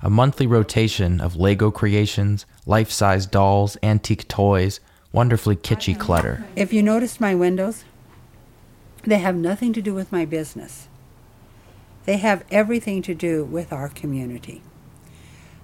A 0.00 0.08
monthly 0.08 0.46
rotation 0.46 1.20
of 1.20 1.34
Lego 1.34 1.72
creations, 1.72 2.46
life 2.64 2.92
size 2.92 3.26
dolls, 3.26 3.76
antique 3.82 4.28
toys, 4.28 4.78
wonderfully 5.10 5.56
kitschy 5.56 5.98
clutter. 5.98 6.46
If 6.54 6.72
you 6.72 6.80
notice 6.80 7.18
my 7.18 7.34
windows, 7.34 7.82
they 9.02 9.18
have 9.18 9.34
nothing 9.34 9.72
to 9.72 9.82
do 9.82 9.94
with 9.94 10.12
my 10.12 10.24
business. 10.24 10.86
They 12.04 12.18
have 12.18 12.44
everything 12.52 13.02
to 13.02 13.16
do 13.16 13.44
with 13.44 13.72
our 13.72 13.88
community. 13.88 14.62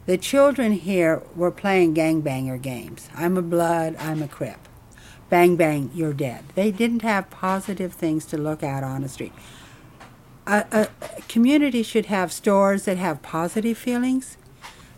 The 0.06 0.18
children 0.18 0.72
here 0.72 1.22
were 1.34 1.50
playing 1.50 1.94
gangbanger 1.94 2.60
games. 2.60 3.08
I'm 3.14 3.38
a 3.38 3.42
blood, 3.42 3.96
I'm 3.98 4.22
a 4.22 4.28
crip. 4.28 4.68
Bang, 5.30 5.56
bang, 5.56 5.90
you're 5.94 6.12
dead. 6.12 6.44
They 6.54 6.70
didn't 6.70 7.00
have 7.02 7.30
positive 7.30 7.94
things 7.94 8.26
to 8.26 8.36
look 8.36 8.62
at 8.62 8.84
on 8.84 9.00
the 9.00 9.08
street. 9.08 9.32
A, 10.46 10.66
a, 10.70 11.22
community 11.22 11.82
should 11.82 12.06
have 12.06 12.32
stores 12.32 12.84
that 12.84 12.98
have 12.98 13.22
positive 13.22 13.78
feelings. 13.78 14.36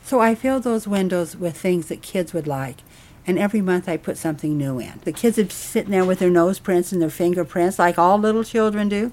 So 0.03 0.21
I 0.21 0.35
fill 0.35 0.59
those 0.59 0.89
windows 0.89 1.37
with 1.37 1.57
things 1.57 1.87
that 1.87 2.03
kids 2.03 2.33
would 2.33 2.49
like. 2.49 2.79
And 3.29 3.39
every 3.39 3.61
month 3.61 3.89
I 3.89 3.97
put 3.97 4.19
something 4.19 4.59
new 4.59 4.81
in. 4.81 5.01
The 5.05 5.13
kids 5.13 5.37
would 5.37 5.49
be 5.49 5.55
sitting 5.55 5.93
there 5.93 6.05
with 6.05 6.19
their 6.19 6.31
nose 6.31 6.59
prints 6.59 6.91
and 6.91 7.01
their 7.01 7.11
fingerprints, 7.11 7.79
like 7.79 7.97
all 7.99 8.19
little 8.19 8.45
children 8.45 8.89
do. 8.89 9.13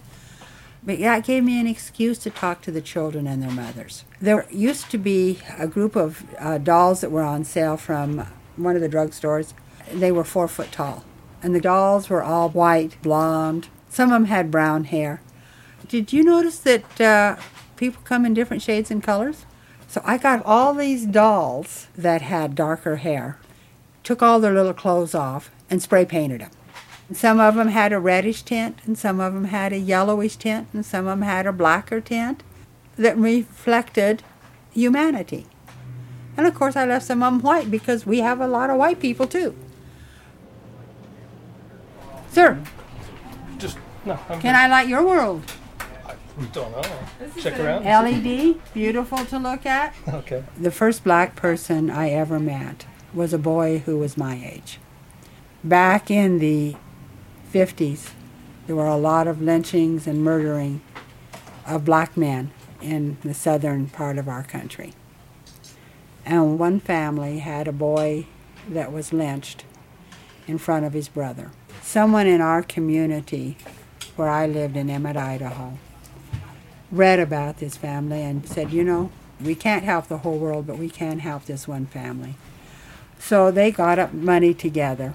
But 0.86 1.00
yeah, 1.00 1.16
it 1.18 1.24
gave 1.24 1.44
me 1.44 1.60
an 1.60 1.68
excuse 1.68 2.18
to 2.20 2.30
talk 2.30 2.62
to 2.64 2.72
the 2.72 2.82
children 2.82 3.26
and 3.26 3.42
their 3.42 3.52
mothers. 3.52 4.04
There 4.20 4.46
used 4.52 4.92
to 4.92 4.98
be 4.98 5.40
a 5.58 5.68
group 5.68 5.96
of 5.96 6.26
uh, 6.38 6.58
dolls 6.58 7.02
that 7.02 7.12
were 7.12 7.24
on 7.24 7.46
sale 7.46 7.78
from 7.78 8.28
one 8.58 8.76
of 8.76 8.82
the 8.82 8.90
drugstores. 8.90 9.54
They 9.92 10.12
were 10.12 10.26
four 10.26 10.48
foot 10.48 10.72
tall. 10.72 11.06
And 11.42 11.56
the 11.56 11.62
dolls 11.62 12.10
were 12.10 12.24
all 12.24 12.50
white, 12.50 13.02
blonde. 13.02 13.70
Some 13.90 14.10
of 14.10 14.14
them 14.14 14.26
had 14.26 14.52
brown 14.52 14.86
hair. 14.86 15.22
Did 15.88 16.12
you 16.12 16.24
notice 16.24 16.60
that 16.60 17.02
uh, 17.02 17.36
people 17.78 18.02
come 18.04 18.26
in 18.26 18.34
different 18.34 18.64
shades 18.64 18.92
and 18.92 19.04
colors? 19.04 19.46
So 19.88 20.02
I 20.04 20.18
got 20.18 20.44
all 20.46 20.74
these 20.74 21.06
dolls 21.06 21.88
that 21.96 22.24
had 22.24 22.56
darker 22.56 22.96
hair, 22.98 23.38
took 24.04 24.22
all 24.22 24.40
their 24.40 24.54
little 24.54 24.74
clothes 24.74 25.14
off, 25.14 25.52
and 25.70 25.82
spray 25.82 26.06
painted 26.06 26.42
them. 26.42 26.52
Some 27.14 27.40
of 27.40 27.56
them 27.56 27.70
had 27.70 27.94
a 27.94 28.00
reddish 28.00 28.44
tint, 28.44 28.80
and 28.86 28.98
some 28.98 29.20
of 29.20 29.34
them 29.34 29.46
had 29.46 29.74
a 29.74 29.78
yellowish 29.78 30.36
tint, 30.38 30.68
and 30.74 30.86
some 30.86 31.08
of 31.08 31.20
them 31.20 31.22
had 31.22 31.46
a 31.46 31.54
blacker 31.54 32.02
tint 32.02 32.44
that 32.98 33.18
reflected 33.18 34.24
humanity. 34.72 35.46
And 36.38 36.48
of 36.48 36.56
course, 36.56 36.76
I 36.76 36.86
left 36.86 37.06
some 37.06 37.22
of 37.22 37.34
them 37.34 37.42
white 37.42 37.70
because 37.70 38.06
we 38.06 38.20
have 38.20 38.40
a 38.42 38.48
lot 38.48 38.70
of 38.70 38.78
white 38.78 39.00
people 39.00 39.28
too. 39.28 39.56
Sir, 42.32 42.60
Just 43.58 43.78
no. 44.06 44.18
I'm 44.28 44.40
can 44.42 44.56
I 44.56 44.68
light 44.68 44.88
your 44.88 45.06
world? 45.06 45.44
I 46.08 46.16
don't 46.52 46.72
know. 46.72 46.82
Check 47.40 47.60
around. 47.60 47.84
LED, 47.84 48.60
beautiful 48.74 49.24
to 49.26 49.38
look 49.38 49.66
at. 49.68 49.94
Okay. 50.08 50.44
The 50.60 50.72
first 50.72 51.04
black 51.04 51.36
person 51.36 51.92
I 51.92 52.10
ever 52.10 52.40
met 52.40 52.88
was 53.14 53.34
a 53.34 53.38
boy 53.38 53.80
who 53.80 54.00
was 54.00 54.18
my 54.18 54.36
age. 54.44 54.80
Back 55.64 56.10
in 56.10 56.40
the 56.40 56.76
50s, 57.54 58.10
there 58.66 58.76
were 58.76 58.88
a 58.88 58.98
lot 58.98 59.28
of 59.28 59.40
lynchings 59.40 60.08
and 60.08 60.24
murdering 60.24 60.82
of 61.68 61.86
black 61.86 62.18
men 62.18 62.50
in 62.82 63.18
the 63.24 63.34
southern 63.34 63.88
part 63.88 64.18
of 64.18 64.28
our 64.28 64.44
country. 64.44 64.94
And 66.26 66.58
one 66.58 66.80
family 66.80 67.40
had 67.40 67.68
a 67.68 67.72
boy 67.72 68.26
that 68.68 68.92
was 68.92 69.14
lynched 69.14 69.66
in 70.48 70.58
front 70.58 70.86
of 70.86 70.94
his 70.94 71.08
brother. 71.08 71.52
Someone 71.82 72.26
in 72.26 72.42
our 72.42 72.64
community, 72.64 73.56
where 74.16 74.30
I 74.30 74.48
lived 74.48 74.76
in 74.76 74.90
Emmett, 74.90 75.16
Idaho, 75.16 75.78
read 76.92 77.20
about 77.20 77.58
this 77.58 77.78
family 77.78 78.24
and 78.24 78.48
said, 78.48 78.72
you 78.72 78.84
know, 78.84 79.12
we 79.40 79.54
can't 79.54 79.84
help 79.84 80.08
the 80.08 80.20
whole 80.20 80.40
world, 80.40 80.66
but 80.66 80.80
we 80.80 80.90
can 80.90 81.20
help 81.20 81.46
this 81.46 81.68
one 81.68 81.86
family. 81.86 82.34
So 83.20 83.52
they 83.52 83.72
got 83.72 84.00
up 84.00 84.12
money 84.12 84.56
together 84.56 85.14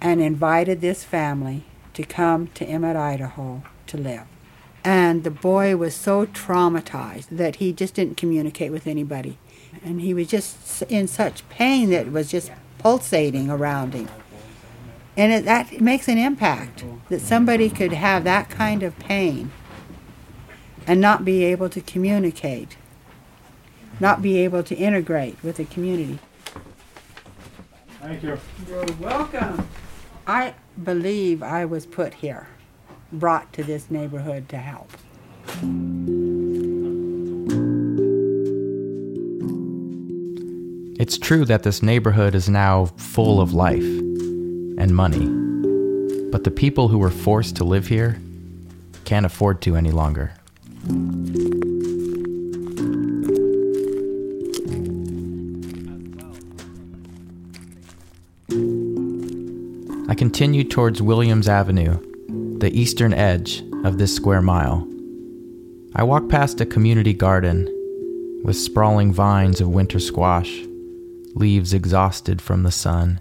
and 0.00 0.20
invited 0.20 0.80
this 0.80 1.02
family 1.02 1.64
to 2.00 2.06
come 2.06 2.48
to 2.48 2.64
Emmett, 2.64 2.96
Idaho 2.96 3.62
to 3.86 3.96
live. 3.96 4.26
And 4.84 5.24
the 5.24 5.30
boy 5.30 5.76
was 5.76 5.94
so 5.94 6.26
traumatized 6.26 7.28
that 7.30 7.56
he 7.56 7.72
just 7.72 7.94
didn't 7.94 8.16
communicate 8.16 8.72
with 8.72 8.86
anybody. 8.86 9.38
And 9.84 10.00
he 10.00 10.14
was 10.14 10.28
just 10.28 10.82
in 10.82 11.06
such 11.06 11.46
pain 11.48 11.90
that 11.90 12.06
it 12.06 12.12
was 12.12 12.30
just 12.30 12.50
pulsating 12.78 13.50
around 13.50 13.92
him. 13.92 14.08
And 15.16 15.32
it, 15.32 15.44
that 15.44 15.80
makes 15.80 16.08
an 16.08 16.16
impact 16.16 16.84
that 17.08 17.20
somebody 17.20 17.68
could 17.68 17.92
have 17.92 18.24
that 18.24 18.48
kind 18.48 18.82
of 18.82 18.98
pain 18.98 19.52
and 20.86 21.00
not 21.00 21.24
be 21.24 21.44
able 21.44 21.68
to 21.68 21.80
communicate, 21.80 22.76
not 23.98 24.22
be 24.22 24.38
able 24.38 24.62
to 24.62 24.74
integrate 24.74 25.42
with 25.42 25.56
the 25.56 25.66
community. 25.66 26.18
Thank 28.00 28.22
you. 28.22 28.38
You're 28.66 28.86
welcome. 28.98 29.68
I 30.26 30.54
believe 30.84 31.42
I 31.42 31.64
was 31.64 31.86
put 31.86 32.14
here, 32.14 32.48
brought 33.12 33.52
to 33.54 33.62
this 33.64 33.90
neighborhood 33.90 34.48
to 34.50 34.58
help. 34.58 34.90
It's 41.00 41.18
true 41.18 41.44
that 41.46 41.62
this 41.62 41.82
neighborhood 41.82 42.34
is 42.34 42.48
now 42.48 42.86
full 42.96 43.40
of 43.40 43.52
life 43.52 43.82
and 43.82 44.94
money, 44.94 45.26
but 46.30 46.44
the 46.44 46.50
people 46.50 46.88
who 46.88 46.98
were 46.98 47.10
forced 47.10 47.56
to 47.56 47.64
live 47.64 47.86
here 47.86 48.20
can't 49.04 49.26
afford 49.26 49.60
to 49.62 49.76
any 49.76 49.90
longer. 49.90 50.32
I 60.20 60.22
continue 60.22 60.64
towards 60.64 61.00
Williams 61.00 61.48
Avenue, 61.48 61.98
the 62.58 62.70
eastern 62.78 63.14
edge 63.14 63.62
of 63.84 63.96
this 63.96 64.14
square 64.14 64.42
mile. 64.42 64.86
I 65.94 66.02
walk 66.02 66.28
past 66.28 66.60
a 66.60 66.66
community 66.66 67.14
garden 67.14 67.64
with 68.44 68.56
sprawling 68.56 69.14
vines 69.14 69.62
of 69.62 69.68
winter 69.68 69.98
squash, 69.98 70.60
leaves 71.34 71.72
exhausted 71.72 72.42
from 72.42 72.64
the 72.64 72.70
sun, 72.70 73.18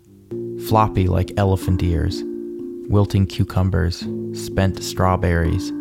floppy 0.68 1.08
like 1.08 1.32
elephant 1.38 1.82
ears, 1.84 2.22
wilting 2.90 3.28
cucumbers, 3.28 4.06
spent 4.34 4.84
strawberries. 4.84 5.72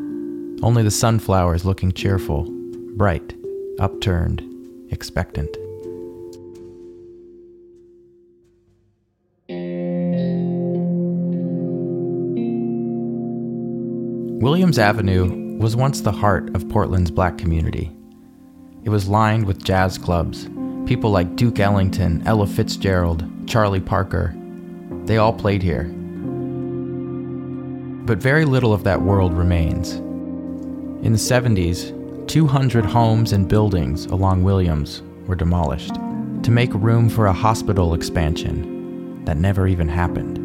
Only 0.63 0.85
the 0.85 0.93
sunflowers 0.93 1.65
looking 1.65 1.91
cheerful, 1.91 2.47
bright, 2.95 3.35
upturned, 3.81 4.41
expectant. 4.93 5.51
Williams 14.49 14.79
Avenue 14.79 15.59
was 15.59 15.77
once 15.77 16.01
the 16.01 16.11
heart 16.11 16.57
of 16.57 16.67
Portland's 16.71 17.11
black 17.11 17.37
community. 17.37 17.95
It 18.83 18.89
was 18.89 19.07
lined 19.07 19.45
with 19.45 19.63
jazz 19.63 19.99
clubs, 19.99 20.49
people 20.87 21.11
like 21.11 21.37
Duke 21.37 21.61
Ellington, 21.61 22.23
Ella 22.25 22.47
Fitzgerald, 22.47 23.29
Charlie 23.47 23.79
Parker. 23.79 24.35
They 25.05 25.19
all 25.19 25.35
played 25.35 25.63
here. 25.63 25.85
But 28.07 28.23
very 28.23 28.47
little 28.47 28.73
of 28.73 28.85
that 28.85 29.03
world 29.03 29.35
remains. 29.35 29.97
In 31.05 31.13
the 31.13 31.19
70s, 31.19 32.27
200 32.27 32.87
homes 32.87 33.35
and 33.35 33.47
buildings 33.47 34.07
along 34.07 34.45
Williams 34.45 35.03
were 35.27 35.37
demolished 35.37 35.95
to 36.43 36.51
make 36.51 36.73
room 36.73 37.11
for 37.11 37.27
a 37.27 37.35
hospital 37.35 37.93
expansion 37.93 39.23
that 39.27 39.37
never 39.37 39.69
even 39.69 39.91
happened. 39.91 40.39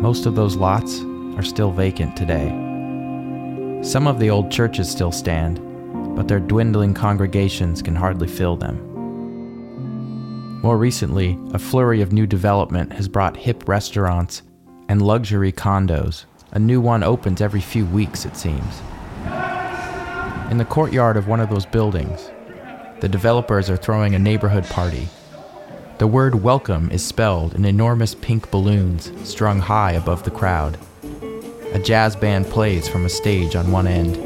Most 0.00 0.26
of 0.26 0.36
those 0.36 0.54
lots 0.54 1.00
are 1.36 1.42
still 1.42 1.72
vacant 1.72 2.16
today. 2.16 2.63
Some 3.84 4.06
of 4.06 4.18
the 4.18 4.30
old 4.30 4.50
churches 4.50 4.90
still 4.90 5.12
stand, 5.12 5.60
but 6.16 6.26
their 6.26 6.40
dwindling 6.40 6.94
congregations 6.94 7.82
can 7.82 7.94
hardly 7.94 8.26
fill 8.26 8.56
them. 8.56 8.80
More 10.62 10.78
recently, 10.78 11.38
a 11.52 11.58
flurry 11.58 12.00
of 12.00 12.10
new 12.10 12.26
development 12.26 12.94
has 12.94 13.08
brought 13.08 13.36
hip 13.36 13.68
restaurants 13.68 14.40
and 14.88 15.02
luxury 15.02 15.52
condos. 15.52 16.24
A 16.52 16.58
new 16.58 16.80
one 16.80 17.02
opens 17.02 17.42
every 17.42 17.60
few 17.60 17.84
weeks, 17.84 18.24
it 18.24 18.38
seems. 18.38 18.80
In 20.50 20.56
the 20.56 20.66
courtyard 20.66 21.18
of 21.18 21.28
one 21.28 21.40
of 21.40 21.50
those 21.50 21.66
buildings, 21.66 22.30
the 23.00 23.08
developers 23.08 23.68
are 23.68 23.76
throwing 23.76 24.14
a 24.14 24.18
neighborhood 24.18 24.64
party. 24.64 25.08
The 25.98 26.06
word 26.06 26.42
welcome 26.42 26.90
is 26.90 27.04
spelled 27.04 27.54
in 27.54 27.66
enormous 27.66 28.14
pink 28.14 28.50
balloons 28.50 29.12
strung 29.28 29.60
high 29.60 29.92
above 29.92 30.22
the 30.22 30.30
crowd. 30.30 30.78
A 31.74 31.78
jazz 31.80 32.14
band 32.14 32.46
plays 32.46 32.88
from 32.88 33.04
a 33.04 33.08
stage 33.08 33.56
on 33.56 33.72
one 33.72 33.88
end. 33.88 34.16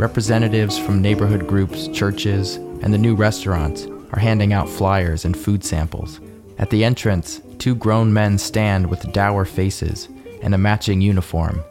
Representatives 0.00 0.76
from 0.76 1.00
neighborhood 1.00 1.46
groups, 1.46 1.86
churches, 1.88 2.56
and 2.56 2.92
the 2.92 2.98
new 2.98 3.14
restaurants 3.14 3.86
are 4.12 4.18
handing 4.18 4.52
out 4.52 4.68
flyers 4.68 5.24
and 5.24 5.36
food 5.36 5.64
samples. 5.64 6.18
At 6.58 6.70
the 6.70 6.84
entrance, 6.84 7.40
two 7.58 7.76
grown 7.76 8.12
men 8.12 8.36
stand 8.36 8.90
with 8.90 9.12
dour 9.12 9.44
faces 9.44 10.08
and 10.42 10.56
a 10.56 10.58
matching 10.58 11.00
uniform 11.00 11.62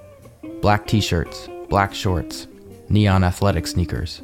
black 0.62 0.88
t 0.88 1.02
shirts, 1.02 1.50
black 1.68 1.94
shorts, 1.94 2.48
neon 2.88 3.22
athletic 3.22 3.68
sneakers. 3.68 4.22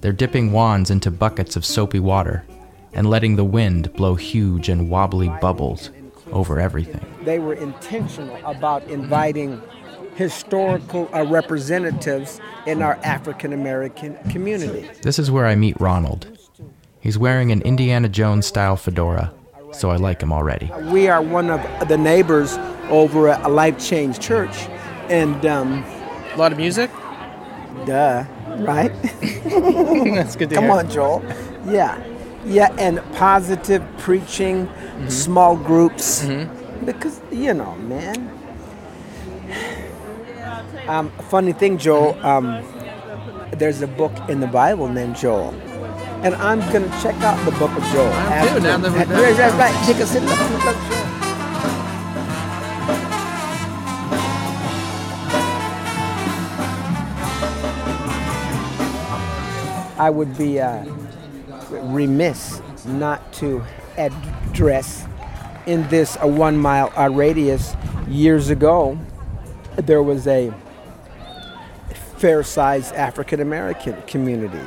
They're 0.00 0.12
dipping 0.12 0.52
wands 0.52 0.90
into 0.90 1.10
buckets 1.10 1.56
of 1.56 1.64
soapy 1.64 1.98
water 1.98 2.44
and 2.92 3.10
letting 3.10 3.34
the 3.34 3.44
wind 3.44 3.92
blow 3.94 4.14
huge 4.14 4.68
and 4.68 4.88
wobbly 4.88 5.28
bubbles 5.40 5.90
over 6.32 6.58
everything. 6.58 7.04
They 7.24 7.38
were 7.38 7.54
intentional 7.54 8.36
about 8.44 8.84
inviting 8.84 9.60
historical 10.14 11.08
uh, 11.14 11.24
representatives 11.24 12.40
in 12.66 12.82
our 12.82 12.96
African 13.02 13.52
American 13.52 14.16
community. 14.30 14.88
This 15.02 15.18
is 15.18 15.30
where 15.30 15.46
I 15.46 15.54
meet 15.54 15.80
Ronald. 15.80 16.26
He's 17.00 17.18
wearing 17.18 17.50
an 17.50 17.62
Indiana 17.62 18.08
Jones 18.08 18.46
style 18.46 18.76
fedora, 18.76 19.32
so 19.72 19.90
I 19.90 19.96
like 19.96 20.22
him 20.22 20.32
already. 20.32 20.70
We 20.90 21.08
are 21.08 21.22
one 21.22 21.50
of 21.50 21.88
the 21.88 21.96
neighbors 21.98 22.56
over 22.88 23.28
at 23.28 23.44
a 23.44 23.48
Life 23.48 23.78
Change 23.84 24.18
Church, 24.20 24.54
and 25.08 25.44
um, 25.46 25.82
a 26.32 26.36
lot 26.36 26.52
of 26.52 26.58
music. 26.58 26.90
Duh, 27.86 28.24
right? 28.58 28.92
That's 30.12 30.36
good 30.36 30.50
to 30.50 30.54
Come 30.54 30.64
hear. 30.64 30.72
on, 30.72 30.90
Joel. 30.90 31.24
Yeah, 31.66 31.96
yeah, 32.44 32.74
and 32.78 33.00
positive 33.14 33.82
preaching, 33.98 34.66
Mm-hmm. 34.66 35.08
small 35.08 35.56
groups, 35.56 36.24
because 36.84 37.20
you 37.32 37.54
know, 37.54 37.74
man. 37.76 38.30
Um, 40.86 41.10
funny 41.30 41.52
thing, 41.52 41.78
Joel. 41.78 42.14
Um, 42.24 42.62
there's 43.52 43.80
a 43.82 43.86
book 43.86 44.12
in 44.28 44.40
the 44.40 44.46
Bible 44.46 44.88
named 44.88 45.16
Joel, 45.16 45.50
and 46.22 46.34
I'm 46.36 46.60
gonna 46.72 46.88
check 47.02 47.16
out 47.22 47.42
the 47.44 47.52
book 47.52 47.70
of 47.76 47.82
Joel. 47.92 48.12
I'm 48.12 48.48
too, 48.54 48.60
now 48.60 48.76
that 48.78 48.92
we've 48.92 49.08
done 49.36 49.58
Right. 49.58 49.74
Take 49.86 49.96
a 49.98 50.06
sit. 50.06 50.22
Look. 50.22 51.02
I 59.98 60.10
would 60.10 60.36
be 60.36 60.60
uh, 60.60 60.84
remiss 61.72 62.60
not 62.86 63.32
to 63.34 63.62
address 63.96 65.06
in 65.66 65.88
this 65.88 66.16
a 66.20 66.26
one 66.26 66.56
mile 66.56 66.90
radius 67.10 67.74
years 68.08 68.50
ago 68.50 68.98
there 69.76 70.02
was 70.02 70.26
a 70.26 70.52
fair 72.16 72.42
sized 72.42 72.94
African 72.94 73.40
American 73.40 74.00
community. 74.02 74.60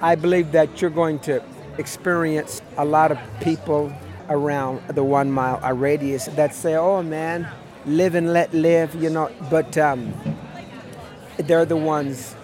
I 0.00 0.14
believe 0.14 0.52
that 0.52 0.80
you're 0.80 0.90
going 0.90 1.18
to 1.20 1.42
experience 1.78 2.62
a 2.76 2.84
lot 2.84 3.10
of 3.10 3.18
people 3.40 3.92
around 4.28 4.86
the 4.88 5.04
one 5.04 5.30
mile 5.30 5.60
radius 5.74 6.26
that 6.36 6.54
say, 6.54 6.74
oh 6.74 7.02
man, 7.02 7.48
live 7.86 8.14
and 8.14 8.32
let 8.32 8.52
live, 8.54 8.94
you 8.94 9.10
know, 9.10 9.30
but 9.50 9.76
um, 9.76 10.14
they're 11.38 11.66
the 11.66 11.76
ones 11.76 12.34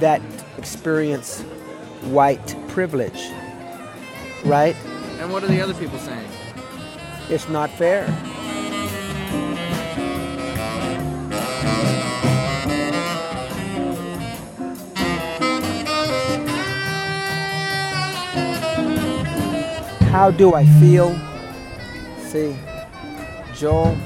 that 0.00 0.20
experience 0.64 1.42
white 2.04 2.56
privilege, 2.68 3.30
right? 4.46 4.74
And 5.20 5.30
what 5.30 5.44
are 5.44 5.46
the 5.46 5.60
other 5.60 5.74
people 5.74 5.98
saying? 5.98 6.26
It's 7.28 7.50
not 7.50 7.68
fair. 7.68 8.06
How 20.10 20.30
do 20.30 20.54
I 20.54 20.64
feel? 20.80 21.14
See, 22.20 22.56
Joel, 23.54 23.98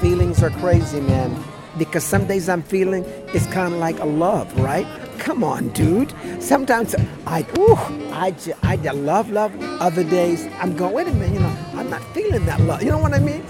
feelings 0.00 0.42
are 0.42 0.48
crazy, 0.48 1.02
man. 1.02 1.53
Because 1.78 2.04
some 2.04 2.26
days 2.26 2.48
I'm 2.48 2.62
feeling 2.62 3.04
it's 3.34 3.46
kind 3.46 3.74
of 3.74 3.80
like 3.80 3.98
a 4.00 4.04
love, 4.04 4.56
right? 4.60 4.86
Come 5.18 5.42
on, 5.42 5.68
dude. 5.70 6.12
Sometimes 6.40 6.94
I, 7.26 7.46
ooh, 7.58 7.76
I, 8.12 8.34
I 8.62 8.76
love, 8.92 9.30
love. 9.30 9.52
Other 9.80 10.04
days 10.04 10.46
I'm 10.60 10.76
going, 10.76 10.92
wait 10.94 11.08
a 11.08 11.12
minute, 11.12 11.34
you 11.34 11.40
know, 11.40 11.56
I'm 11.74 11.90
not 11.90 12.02
feeling 12.14 12.44
that 12.46 12.60
love. 12.60 12.82
You 12.82 12.90
know 12.90 12.98
what 12.98 13.14
I 13.14 13.18
mean? 13.18 13.44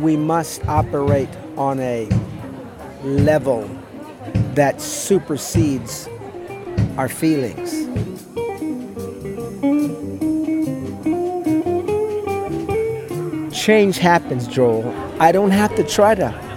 We 0.00 0.16
must 0.16 0.66
operate 0.66 1.28
on 1.56 1.80
a 1.80 2.08
level 3.02 3.68
that 4.54 4.80
supersedes 4.80 6.08
our 6.96 7.08
feelings. 7.08 7.86
Change 13.54 13.98
happens, 13.98 14.46
Joel. 14.46 14.88
I 15.20 15.32
don't 15.32 15.50
have 15.50 15.74
to 15.76 15.84
try 15.84 16.14
to 16.14 16.49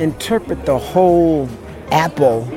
interpret 0.00 0.66
the 0.66 0.78
whole 0.78 1.48
apple 1.90 2.48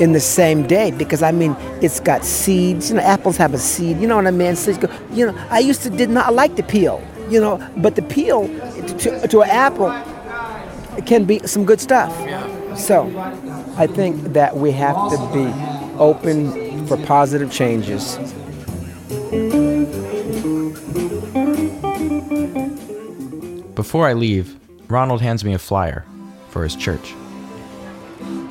in 0.00 0.12
the 0.12 0.20
same 0.20 0.66
day 0.66 0.90
because 0.90 1.22
I 1.22 1.32
mean 1.32 1.56
it's 1.80 2.00
got 2.00 2.24
seeds. 2.24 2.90
You 2.90 2.96
know, 2.96 3.02
apples 3.02 3.36
have 3.36 3.54
a 3.54 3.58
seed. 3.58 3.98
You 3.98 4.06
know 4.06 4.16
what 4.16 4.26
I 4.26 4.30
mean? 4.30 4.56
Seeds 4.56 4.78
go, 4.78 4.88
you 5.12 5.26
know, 5.26 5.46
I 5.50 5.60
used 5.60 5.82
to 5.82 5.90
did 5.90 6.10
not 6.10 6.34
like 6.34 6.56
the 6.56 6.62
peel. 6.62 7.02
You 7.30 7.40
know, 7.40 7.70
but 7.78 7.96
the 7.96 8.02
peel 8.02 8.48
to, 8.98 9.28
to 9.28 9.40
an 9.40 9.50
apple 9.50 9.90
it 10.96 11.06
can 11.06 11.24
be 11.24 11.40
some 11.40 11.64
good 11.64 11.80
stuff. 11.80 12.12
So, 12.78 13.06
I 13.76 13.86
think 13.86 14.32
that 14.32 14.56
we 14.56 14.70
have 14.72 14.96
to 15.10 15.16
be 15.32 15.46
open 15.98 16.86
for 16.86 16.96
positive 16.98 17.52
changes. 17.52 18.16
Before 23.74 24.06
I 24.06 24.12
leave, 24.12 24.56
Ronald 24.88 25.20
hands 25.20 25.44
me 25.44 25.54
a 25.54 25.58
flyer 25.58 26.04
for 26.54 26.62
his 26.62 26.76
church. 26.76 27.14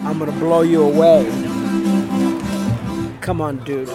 I'm 0.03 0.19
gonna 0.19 0.33
blow 0.33 0.61
you 0.61 0.83
away. 0.83 1.23
Come 3.21 3.39
on, 3.39 3.63
dude. 3.63 3.87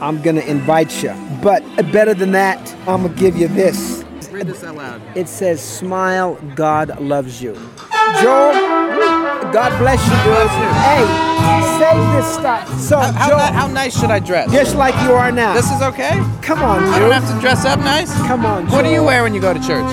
I'm 0.00 0.22
gonna 0.22 0.40
invite 0.40 1.02
you. 1.02 1.12
But 1.42 1.62
better 1.92 2.14
than 2.14 2.32
that, 2.32 2.58
I'm 2.88 3.02
gonna 3.02 3.10
give 3.10 3.36
you 3.36 3.48
this. 3.48 4.02
Read 4.30 4.46
this 4.46 4.64
out 4.64 4.74
loud. 4.76 5.02
It 5.14 5.28
says, 5.28 5.60
Smile, 5.62 6.36
God 6.54 6.98
loves 6.98 7.42
you. 7.42 7.52
Joel, 8.22 8.52
God 9.52 9.78
bless 9.78 10.00
you, 10.08 10.16
dude. 10.24 10.50
Hey, 10.80 11.04
save 11.78 12.12
this 12.16 12.34
stuff. 12.34 12.80
So, 12.80 12.96
How, 12.98 13.28
Joe, 13.28 13.36
ni- 13.36 13.52
how 13.52 13.66
nice 13.66 14.00
should 14.00 14.10
I 14.10 14.18
dress? 14.18 14.50
just 14.50 14.76
like 14.76 14.94
you 15.04 15.12
are 15.12 15.30
now. 15.30 15.52
This 15.52 15.70
is 15.70 15.82
okay? 15.82 16.22
Come 16.40 16.62
on, 16.62 16.82
I 16.84 16.98
dude. 16.98 17.00
don't 17.10 17.12
have 17.22 17.34
to 17.34 17.40
dress 17.42 17.66
up 17.66 17.80
nice? 17.80 18.10
Come 18.26 18.46
on, 18.46 18.66
What 18.68 18.82
do 18.82 18.90
you 18.90 19.04
wear 19.04 19.22
when 19.24 19.34
you 19.34 19.40
go 19.42 19.52
to 19.52 19.60
church? 19.60 19.84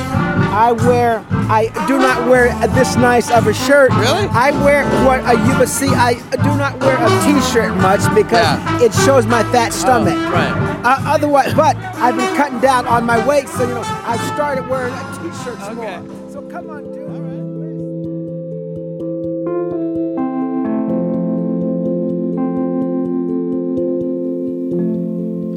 I 0.54 0.72
wear. 0.72 1.26
I 1.52 1.66
do 1.86 1.98
not 1.98 2.30
wear 2.30 2.48
this 2.70 2.96
nice 2.96 3.30
of 3.30 3.46
a 3.46 3.54
shirt. 3.54 3.92
Really? 3.92 4.26
I 4.32 4.52
wear 4.64 4.86
what 5.06 5.20
uh, 5.26 5.34
you 5.34 5.60
would 5.60 5.68
see. 5.68 5.90
I 5.90 6.14
do 6.14 6.56
not 6.56 6.80
wear 6.80 6.96
a 6.96 7.10
T-shirt 7.26 7.76
much 7.76 8.00
because 8.16 8.82
it 8.82 8.94
shows 9.04 9.26
my 9.26 9.44
fat 9.52 9.74
stomach. 9.74 10.14
Oh, 10.16 10.32
right. 10.32 10.86
Uh, 10.86 10.98
otherwise, 11.08 11.54
but 11.54 11.76
I've 11.76 12.16
been 12.16 12.34
cutting 12.38 12.62
down 12.62 12.88
on 12.88 13.06
my 13.06 13.28
weight, 13.28 13.50
so 13.50 13.68
you 13.68 13.74
know 13.74 13.84
I 13.84 14.16
started 14.34 14.66
wearing 14.70 14.94
a 14.94 15.20
T-shirts 15.22 15.76
more. 15.76 16.32
So 16.32 16.42
come 16.44 16.70
on, 16.70 16.84
dude. 16.94 17.02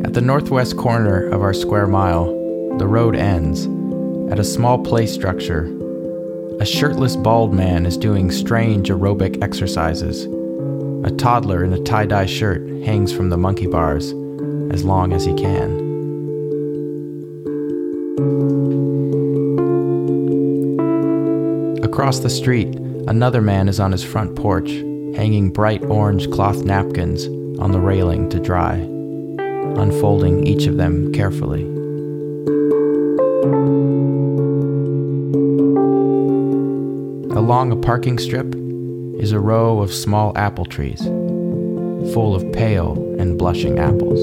At 0.04 0.12
the 0.12 0.20
northwest 0.20 0.76
corner 0.76 1.28
of 1.28 1.40
our 1.40 1.54
square 1.54 1.86
mile, 1.86 2.26
the 2.78 2.88
road 2.88 3.14
ends. 3.14 3.68
At 4.32 4.38
a 4.40 4.44
small 4.44 4.78
play 4.78 5.06
structure, 5.06 5.66
a 6.60 6.64
shirtless 6.64 7.16
bald 7.16 7.52
man 7.52 7.84
is 7.84 7.96
doing 7.96 8.30
strange 8.30 8.88
aerobic 8.88 9.42
exercises. 9.42 10.24
A 11.04 11.14
toddler 11.16 11.64
in 11.64 11.72
a 11.72 11.82
tie 11.82 12.06
dye 12.06 12.26
shirt 12.26 12.62
hangs 12.84 13.12
from 13.12 13.28
the 13.28 13.36
monkey 13.36 13.66
bars 13.66 14.12
as 14.70 14.84
long 14.84 15.12
as 15.12 15.24
he 15.24 15.34
can. 15.34 15.82
Across 21.82 22.20
the 22.20 22.30
street, 22.30 22.74
another 23.08 23.40
man 23.40 23.68
is 23.68 23.80
on 23.80 23.92
his 23.92 24.04
front 24.04 24.36
porch, 24.36 24.70
hanging 25.16 25.50
bright 25.50 25.84
orange 25.84 26.30
cloth 26.30 26.64
napkins 26.64 27.26
on 27.58 27.72
the 27.72 27.80
railing 27.80 28.28
to 28.30 28.38
dry, 28.38 28.74
unfolding 28.74 30.46
each 30.46 30.66
of 30.66 30.76
them 30.76 31.12
carefully. 31.12 31.73
Along 37.44 37.70
a 37.72 37.76
parking 37.76 38.18
strip 38.18 38.54
is 39.20 39.32
a 39.32 39.38
row 39.38 39.80
of 39.80 39.92
small 39.92 40.32
apple 40.34 40.64
trees, 40.64 41.02
full 42.14 42.34
of 42.34 42.50
pale 42.54 42.94
and 43.18 43.36
blushing 43.36 43.78
apples. 43.78 44.18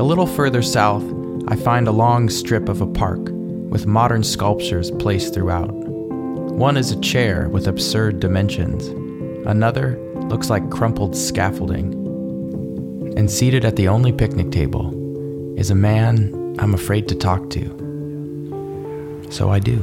A 0.00 0.02
little 0.02 0.26
further 0.26 0.62
south, 0.62 1.04
I 1.48 1.56
find 1.56 1.86
a 1.86 1.92
long 1.92 2.30
strip 2.30 2.70
of 2.70 2.80
a 2.80 2.86
park 2.86 3.20
with 3.68 3.86
modern 3.86 4.24
sculptures 4.24 4.90
placed 4.92 5.34
throughout. 5.34 5.74
One 5.74 6.78
is 6.78 6.90
a 6.90 7.00
chair 7.00 7.50
with 7.50 7.68
absurd 7.68 8.18
dimensions, 8.20 8.86
another 9.46 10.00
looks 10.28 10.50
like 10.50 10.70
crumpled 10.70 11.16
scaffolding. 11.16 11.92
And 13.16 13.30
seated 13.30 13.64
at 13.64 13.76
the 13.76 13.88
only 13.88 14.12
picnic 14.12 14.50
table 14.50 14.92
is 15.58 15.70
a 15.70 15.74
man 15.74 16.56
I'm 16.58 16.74
afraid 16.74 17.08
to 17.08 17.14
talk 17.14 17.48
to. 17.50 19.26
So 19.30 19.50
I 19.50 19.58
do. 19.58 19.82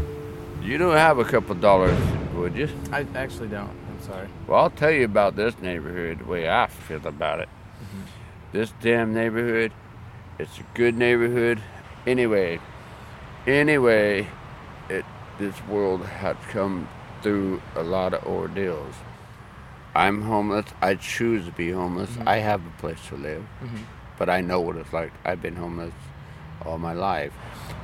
You 0.62 0.77
don't 0.77 0.95
have 0.95 1.19
a 1.19 1.25
couple 1.25 1.56
dollars, 1.56 1.97
would 2.36 2.56
you? 2.56 2.69
I 2.91 3.06
actually 3.15 3.49
don't. 3.49 3.69
I'm 3.69 4.01
sorry. 4.01 4.27
Well, 4.47 4.60
I'll 4.60 4.69
tell 4.69 4.91
you 4.91 5.06
about 5.06 5.36
this 5.36 5.58
neighborhood, 5.60 6.19
the 6.19 6.25
way 6.25 6.49
I 6.49 6.67
feel 6.67 7.06
about 7.06 7.39
it. 7.39 7.49
Mm-hmm. 7.49 8.01
This 8.53 8.73
damn 8.82 9.13
neighborhood, 9.13 9.71
it's 10.39 10.60
a 10.60 10.63
good 10.73 10.95
neighborhood. 10.97 11.62
Anyway, 12.06 12.60
anyway, 13.47 14.27
it 14.89 15.06
this 15.39 15.56
world 15.67 16.06
has 16.06 16.38
come 16.49 16.88
through 17.21 17.62
a 17.75 17.84
lot 17.84 18.13
of 18.13 18.23
ordeals. 18.25 18.95
I'm 19.95 20.23
homeless. 20.23 20.65
I 20.82 20.95
choose 20.95 21.45
to 21.45 21.51
be 21.51 21.71
homeless. 21.71 22.10
I 22.25 22.38
have 22.38 22.62
a 22.65 22.82
place 22.82 22.99
to 23.10 23.15
live, 23.15 23.43
Mhm. 23.63 23.79
but 24.17 24.29
I 24.29 24.41
know 24.41 24.60
what 24.60 24.75
it's 24.77 24.91
like. 24.93 25.12
I've 25.23 25.41
been 25.41 25.56
homeless 25.56 25.93
all 26.65 26.77
my 26.77 26.93
life. 26.93 27.34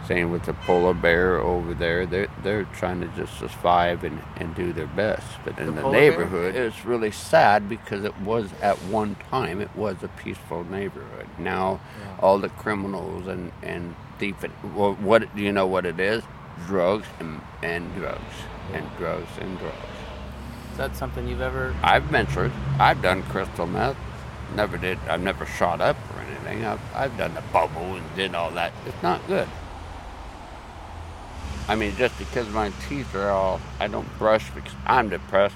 Same 0.07 0.31
with 0.31 0.43
the 0.45 0.53
polar 0.53 0.95
bear 0.95 1.37
over 1.37 1.73
there. 1.75 2.07
They're 2.07 2.29
they're 2.41 2.63
trying 2.63 3.01
to 3.01 3.07
just 3.09 3.37
survive 3.37 4.03
and, 4.03 4.19
and 4.37 4.55
do 4.55 4.73
their 4.73 4.87
best. 4.87 5.27
But 5.45 5.59
in 5.59 5.67
The 5.67 5.71
the, 5.73 5.81
polar 5.81 5.93
bear? 5.93 6.09
neighborhood, 6.09 6.55
it's 6.55 6.83
really 6.83 7.11
sad 7.11 7.69
because 7.69 8.03
it 8.03 8.19
was 8.21 8.49
at 8.61 8.77
one 8.83 9.15
time 9.29 9.61
it 9.61 9.69
was 9.75 9.97
a 10.01 10.07
peaceful 10.07 10.63
neighborhood. 10.63 11.27
Now 11.37 11.79
all 12.19 12.39
the 12.39 12.49
criminals 12.49 13.27
and 13.27 13.51
and 13.61 13.93
thief. 14.17 14.35
Well, 14.75 14.95
what 14.95 15.35
do 15.35 15.43
you 15.43 15.51
know 15.51 15.67
what 15.67 15.85
it 15.85 15.99
is? 15.99 16.23
Drugs 16.65 17.07
and 17.19 17.41
and 17.61 17.93
drugs 17.95 18.35
and 18.73 18.85
drugs 18.97 19.29
and 19.39 19.59
drugs. 19.59 19.75
Is 20.71 20.77
that 20.77 20.95
something 20.95 21.27
you've 21.27 21.41
ever? 21.41 21.75
I've 21.83 22.03
ventured. 22.03 22.51
I've 22.79 23.01
done 23.01 23.23
crystal 23.23 23.67
meth. 23.67 23.97
Never 24.55 24.77
did. 24.77 24.97
I've 25.07 25.21
never 25.21 25.45
shot 25.45 25.81
up 25.81 25.97
or 26.15 26.21
anything. 26.21 26.65
I've, 26.65 26.81
I've 26.95 27.17
done 27.17 27.33
the 27.33 27.43
bubble 27.53 27.95
and 27.95 28.15
did 28.15 28.33
all 28.35 28.51
that. 28.51 28.73
It's 28.85 29.03
not 29.03 29.25
good. 29.27 29.47
I 31.67 31.75
mean, 31.75 31.95
just 31.97 32.17
because 32.17 32.47
my 32.49 32.71
teeth 32.87 33.13
are 33.13 33.29
all, 33.29 33.61
I 33.79 33.87
don't 33.87 34.07
brush 34.17 34.49
because 34.51 34.73
I'm 34.87 35.09
depressed. 35.09 35.55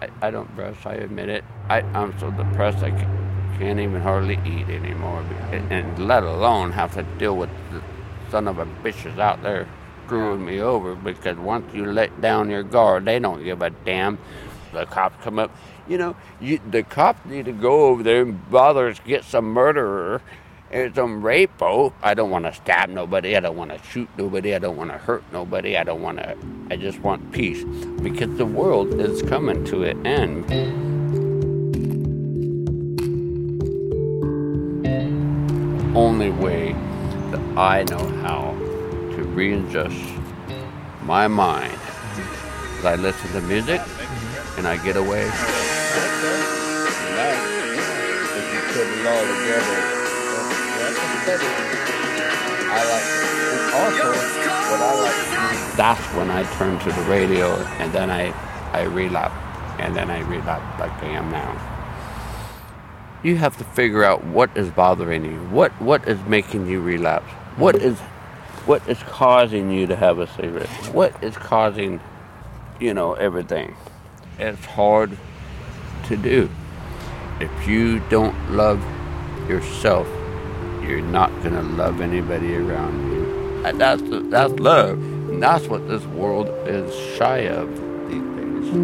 I, 0.00 0.08
I 0.22 0.30
don't 0.30 0.54
brush. 0.56 0.86
I 0.86 0.94
admit 0.94 1.28
it. 1.28 1.44
I, 1.68 1.80
I'm 1.80 2.18
so 2.18 2.30
depressed 2.30 2.78
I 2.78 2.90
ca- 2.92 3.58
can't 3.58 3.78
even 3.80 4.00
hardly 4.00 4.40
eat 4.46 4.68
anymore, 4.70 5.22
and, 5.50 5.70
and 5.70 6.06
let 6.08 6.22
alone 6.22 6.72
have 6.72 6.94
to 6.94 7.02
deal 7.18 7.36
with 7.36 7.50
the 7.72 7.82
son 8.30 8.48
of 8.48 8.58
a 8.58 8.64
bitches 8.64 9.18
out 9.18 9.42
there 9.42 9.68
screwing 10.08 10.44
me 10.44 10.60
over. 10.60 10.94
Because 10.94 11.36
once 11.36 11.72
you 11.74 11.84
let 11.84 12.20
down 12.22 12.48
your 12.48 12.62
guard, 12.62 13.04
they 13.04 13.18
don't 13.18 13.44
give 13.44 13.60
a 13.60 13.70
damn. 13.70 14.18
The 14.72 14.86
cops 14.86 15.22
come 15.22 15.38
up. 15.38 15.54
You 15.86 15.98
know, 15.98 16.16
you, 16.40 16.60
the 16.70 16.82
cops 16.82 17.24
need 17.26 17.44
to 17.44 17.52
go 17.52 17.86
over 17.86 18.02
there 18.02 18.22
and 18.22 18.50
bother 18.50 18.92
to 18.92 19.02
get 19.02 19.24
some 19.24 19.44
murderer 19.44 20.22
and 20.70 20.94
some 20.94 21.22
rapo. 21.22 21.92
I 22.02 22.14
don't 22.14 22.30
want 22.30 22.46
to 22.46 22.54
stab 22.54 22.88
nobody. 22.88 23.36
I 23.36 23.40
don't 23.40 23.56
want 23.56 23.70
to 23.70 23.82
shoot 23.88 24.08
nobody. 24.16 24.54
I 24.54 24.58
don't 24.58 24.76
want 24.76 24.90
to 24.90 24.98
hurt 24.98 25.24
nobody. 25.30 25.76
I 25.76 25.84
don't 25.84 26.02
want 26.02 26.18
to. 26.18 26.36
I 26.70 26.76
just 26.76 27.00
want 27.00 27.32
peace 27.32 27.64
because 28.02 28.36
the 28.38 28.46
world 28.46 28.94
is 28.94 29.22
coming 29.22 29.64
to 29.66 29.84
an 29.84 30.06
end. 30.06 30.46
Only 35.96 36.30
way 36.30 36.72
that 37.30 37.40
I 37.58 37.84
know 37.84 38.06
how 38.22 38.67
readjust 39.38 40.18
my 41.02 41.28
mind 41.28 41.78
is 42.78 42.84
I 42.84 42.96
listen 42.96 43.30
to 43.30 43.40
music 43.42 43.80
and 44.56 44.66
I 44.66 44.76
get 44.84 44.96
away. 44.96 45.24
That's 55.76 56.04
when 56.16 56.30
I 56.32 56.42
turn 56.58 56.80
to 56.80 56.92
the 56.92 57.02
radio 57.02 57.54
and 57.78 57.92
then 57.92 58.10
I 58.10 58.32
I 58.72 58.82
relapse 58.82 59.34
and 59.78 59.94
then 59.94 60.10
I 60.10 60.18
relapse 60.22 60.80
like 60.80 60.92
I 61.00 61.10
am 61.10 61.30
now. 61.30 61.52
You 63.22 63.36
have 63.36 63.56
to 63.58 63.64
figure 63.64 64.02
out 64.02 64.24
what 64.24 64.50
is 64.56 64.68
bothering 64.70 65.24
you. 65.24 65.38
What 65.50 65.70
what 65.80 66.08
is 66.08 66.20
making 66.24 66.66
you 66.66 66.80
relapse? 66.80 67.30
What 67.56 67.76
is 67.76 67.98
what 68.68 68.86
is 68.86 69.02
causing 69.04 69.70
you 69.70 69.86
to 69.86 69.96
have 69.96 70.18
a 70.18 70.26
cigarette? 70.26 70.68
What 70.92 71.24
is 71.24 71.34
causing 71.38 72.00
you 72.78 72.92
know 72.92 73.14
everything? 73.14 73.74
It's 74.38 74.62
hard 74.66 75.16
to 76.04 76.16
do. 76.18 76.50
If 77.40 77.66
you 77.66 78.00
don't 78.10 78.36
love 78.50 78.84
yourself, 79.48 80.06
you're 80.82 81.00
not 81.00 81.30
gonna 81.42 81.62
love 81.62 82.02
anybody 82.02 82.56
around 82.56 83.10
you. 83.10 83.64
And 83.64 83.80
that's 83.80 84.02
that's 84.04 84.52
love. 84.60 84.98
And 84.98 85.42
that's 85.42 85.66
what 85.66 85.88
this 85.88 86.04
world 86.04 86.48
is 86.68 86.94
shy 87.16 87.48
of 87.48 87.70
these 88.10 88.20
days. 88.20 88.74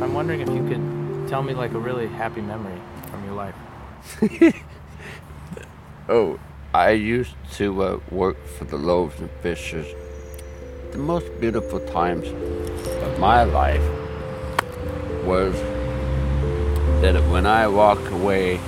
I'm 0.00 0.14
wondering 0.14 0.40
if 0.40 0.48
you 0.50 0.64
could 0.68 1.28
tell 1.28 1.42
me 1.42 1.52
like 1.52 1.72
a 1.72 1.80
really 1.80 2.06
happy 2.06 2.42
memory 2.42 2.80
from 3.10 3.24
your 3.24 3.34
life. 3.34 3.56
Oh, 6.10 6.40
I 6.72 6.92
used 6.92 7.34
to 7.56 7.82
uh, 7.82 8.00
work 8.10 8.42
for 8.46 8.64
the 8.64 8.78
Loaves 8.78 9.20
and 9.20 9.28
Fishes. 9.42 9.86
The 10.92 10.96
most 10.96 11.26
beautiful 11.38 11.80
times 11.80 12.28
of 13.02 13.18
my 13.18 13.42
life 13.42 13.82
was 15.26 15.52
that 17.02 17.22
when 17.30 17.44
I 17.44 17.68
walk 17.68 17.98
away 18.10 18.58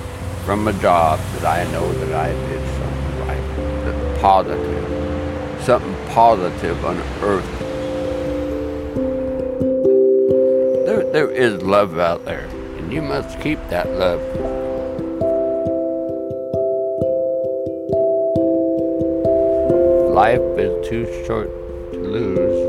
from 0.44 0.68
a 0.68 0.74
job 0.82 1.18
that 1.36 1.46
I 1.46 1.64
know 1.72 1.90
that 1.90 2.12
I 2.12 2.28
did 2.28 2.68
something 2.76 3.18
right, 3.26 3.84
that 3.86 4.20
positive, 4.20 5.64
something 5.64 5.96
positive 6.08 6.84
unearthed. 6.84 7.58
There 11.14 11.30
is 11.30 11.62
love 11.62 11.98
out 11.98 12.26
there, 12.26 12.44
and 12.76 12.92
you 12.92 13.00
must 13.00 13.40
keep 13.40 13.58
that 13.70 13.90
love. 13.92 14.59
Life 20.20 20.58
is 20.58 20.86
too 20.86 21.06
short 21.24 21.48
to 21.92 21.98
lose. 21.98 22.60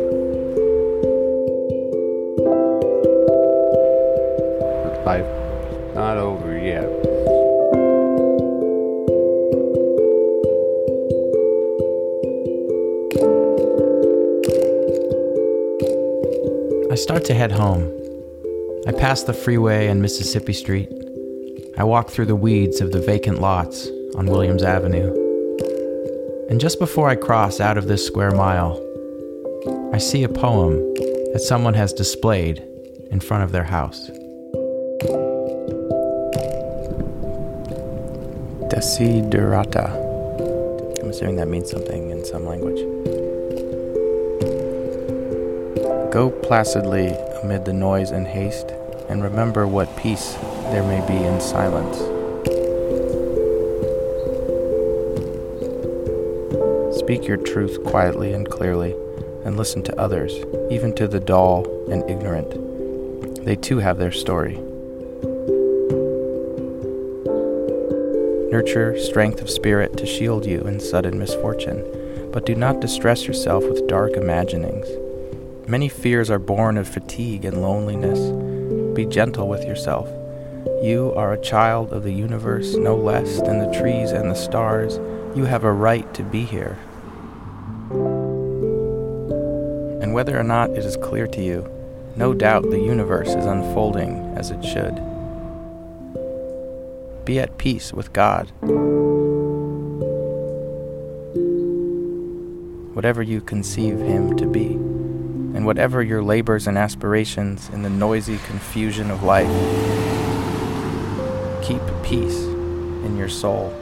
Life 5.05 5.25
not 5.93 6.15
over 6.15 6.57
yet. 6.57 6.85
I 16.89 16.95
start 16.95 17.25
to 17.25 17.33
head 17.33 17.51
home. 17.51 17.91
I 18.87 18.93
pass 18.93 19.23
the 19.23 19.33
freeway 19.33 19.87
and 19.87 20.01
Mississippi 20.01 20.53
Street. 20.53 20.89
I 21.77 21.83
walk 21.83 22.11
through 22.11 22.27
the 22.27 22.35
weeds 22.37 22.79
of 22.79 22.93
the 22.93 23.01
vacant 23.01 23.41
lots 23.41 23.89
on 24.15 24.27
Williams 24.27 24.63
Avenue. 24.63 25.20
And 26.51 26.59
just 26.59 26.79
before 26.79 27.07
I 27.07 27.15
cross 27.15 27.61
out 27.61 27.77
of 27.77 27.87
this 27.87 28.05
square 28.05 28.31
mile, 28.31 28.75
I 29.93 29.99
see 29.99 30.25
a 30.25 30.27
poem 30.27 30.93
that 31.31 31.39
someone 31.39 31.73
has 31.75 31.93
displayed 31.93 32.61
in 33.09 33.21
front 33.21 33.45
of 33.45 33.53
their 33.53 33.63
house. 33.63 34.09
Desiderata. 38.67 39.95
I'm 41.01 41.09
assuming 41.09 41.37
that 41.37 41.47
means 41.47 41.71
something 41.71 42.09
in 42.09 42.25
some 42.25 42.45
language. 42.45 42.81
Go 46.11 46.31
placidly 46.43 47.15
amid 47.43 47.63
the 47.63 47.71
noise 47.71 48.11
and 48.11 48.27
haste, 48.27 48.71
and 49.07 49.23
remember 49.23 49.67
what 49.67 49.95
peace 49.95 50.33
there 50.73 50.83
may 50.83 50.99
be 51.07 51.15
in 51.15 51.39
silence. 51.39 52.20
Speak 57.11 57.27
your 57.27 57.35
truth 57.35 57.83
quietly 57.83 58.31
and 58.31 58.49
clearly, 58.49 58.95
and 59.43 59.57
listen 59.57 59.83
to 59.83 59.99
others, 59.99 60.31
even 60.71 60.95
to 60.95 61.09
the 61.09 61.19
dull 61.19 61.65
and 61.91 62.09
ignorant. 62.09 63.43
They 63.43 63.57
too 63.57 63.79
have 63.79 63.97
their 63.97 64.13
story. 64.13 64.53
Nurture 68.49 68.97
strength 68.97 69.41
of 69.41 69.49
spirit 69.49 69.97
to 69.97 70.05
shield 70.05 70.45
you 70.45 70.61
in 70.61 70.79
sudden 70.79 71.19
misfortune, 71.19 71.83
but 72.31 72.45
do 72.45 72.55
not 72.55 72.79
distress 72.79 73.27
yourself 73.27 73.65
with 73.65 73.89
dark 73.89 74.13
imaginings. 74.13 74.87
Many 75.67 75.89
fears 75.89 76.29
are 76.29 76.39
born 76.39 76.77
of 76.77 76.87
fatigue 76.87 77.43
and 77.43 77.61
loneliness. 77.61 78.95
Be 78.95 79.05
gentle 79.05 79.49
with 79.49 79.65
yourself. 79.65 80.07
You 80.81 81.11
are 81.17 81.33
a 81.33 81.41
child 81.41 81.91
of 81.91 82.03
the 82.03 82.13
universe 82.13 82.75
no 82.75 82.95
less 82.95 83.41
than 83.41 83.59
the 83.59 83.77
trees 83.77 84.11
and 84.11 84.31
the 84.31 84.35
stars. 84.35 84.95
You 85.35 85.43
have 85.43 85.65
a 85.65 85.73
right 85.73 86.13
to 86.13 86.23
be 86.23 86.45
here. 86.45 86.77
And 90.11 90.15
whether 90.17 90.37
or 90.37 90.43
not 90.43 90.71
it 90.71 90.83
is 90.83 90.97
clear 90.97 91.25
to 91.27 91.41
you, 91.41 91.65
no 92.17 92.33
doubt 92.33 92.63
the 92.63 92.81
universe 92.81 93.29
is 93.29 93.45
unfolding 93.45 94.17
as 94.35 94.51
it 94.51 94.61
should. 94.61 94.93
Be 97.23 97.39
at 97.39 97.57
peace 97.57 97.93
with 97.93 98.11
God. 98.11 98.51
Whatever 102.93 103.23
you 103.23 103.39
conceive 103.39 103.99
Him 103.99 104.35
to 104.35 104.45
be 104.47 104.73
and 104.73 105.65
whatever 105.65 106.03
your 106.03 106.21
labors 106.21 106.67
and 106.67 106.77
aspirations 106.77 107.69
in 107.69 107.83
the 107.83 107.89
noisy 107.89 108.37
confusion 108.39 109.09
of 109.11 109.23
life, 109.23 109.47
keep 111.63 111.81
peace 112.03 112.43
in 113.05 113.15
your 113.15 113.29
soul. 113.29 113.73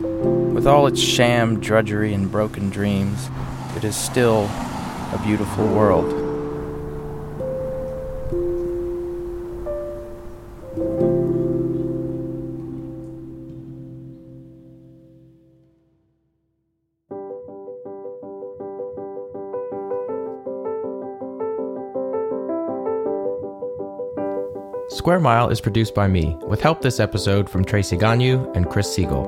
With 0.00 0.66
all 0.66 0.86
its 0.86 1.00
sham, 1.00 1.60
drudgery, 1.60 2.12
and 2.12 2.30
broken 2.30 2.68
dreams, 2.68 3.30
it 3.74 3.84
is 3.84 3.96
still 3.96 4.50
a 5.12 5.18
beautiful 5.24 5.66
world. 5.68 6.26
Square 24.88 25.20
Mile 25.20 25.50
is 25.50 25.60
produced 25.60 25.94
by 25.94 26.08
me, 26.08 26.36
with 26.46 26.60
help 26.60 26.80
this 26.80 26.98
episode 26.98 27.48
from 27.48 27.64
Tracy 27.64 27.96
Ganyu 27.96 28.54
and 28.56 28.68
Chris 28.68 28.92
Siegel. 28.92 29.24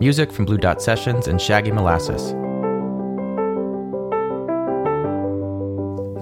Music 0.00 0.32
from 0.32 0.46
Blue 0.46 0.58
Dot 0.58 0.80
Sessions 0.80 1.28
and 1.28 1.40
Shaggy 1.40 1.70
Molasses. 1.70 2.34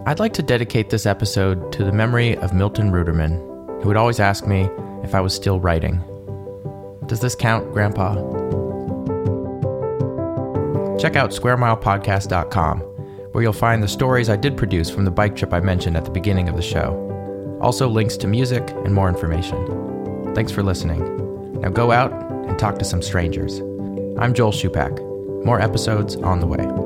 I'd 0.07 0.19
like 0.19 0.33
to 0.35 0.43
dedicate 0.43 0.89
this 0.89 1.05
episode 1.05 1.73
to 1.73 1.85
the 1.85 1.93
memory 1.93 2.35
of 2.39 2.55
Milton 2.55 2.91
Ruderman, 2.91 3.37
who 3.83 3.89
would 3.89 3.99
always 3.99 4.19
ask 4.19 4.47
me 4.47 4.69
if 5.03 5.15
I 5.15 5.21
was 5.21 5.35
still 5.35 5.61
writing. 5.61 6.03
Does 7.07 7.21
this 7.21 7.35
count, 7.35 7.71
Grandpa? 7.73 8.15
Check 10.99 11.17
out 11.17 11.31
squaremilepodcast.com, 11.33 12.81
where 13.33 13.43
you'll 13.43 13.53
find 13.53 13.83
the 13.83 13.89
stories 13.89 14.31
I 14.31 14.37
did 14.37 14.57
produce 14.57 14.89
from 14.89 15.05
the 15.05 15.11
bike 15.11 15.37
trip 15.37 15.53
I 15.53 15.61
mentioned 15.61 15.99
at 15.99 16.07
the 16.07 16.11
beginning 16.11 16.49
of 16.49 16.57
the 16.57 16.63
show. 16.63 17.59
Also, 17.61 17.87
links 17.87 18.17
to 18.19 18.27
music 18.27 18.71
and 18.71 18.95
more 18.95 19.09
information. 19.09 20.35
Thanks 20.35 20.51
for 20.51 20.63
listening. 20.63 21.61
Now 21.61 21.69
go 21.69 21.93
out 21.93 22.11
and 22.49 22.59
talk 22.59 22.79
to 22.79 22.87
some 22.87 23.03
strangers. 23.03 23.59
I'm 24.19 24.33
Joel 24.33 24.53
Shupak. 24.53 24.99
More 25.45 25.61
episodes 25.61 26.17
on 26.17 26.41
the 26.41 26.47
way. 26.47 26.80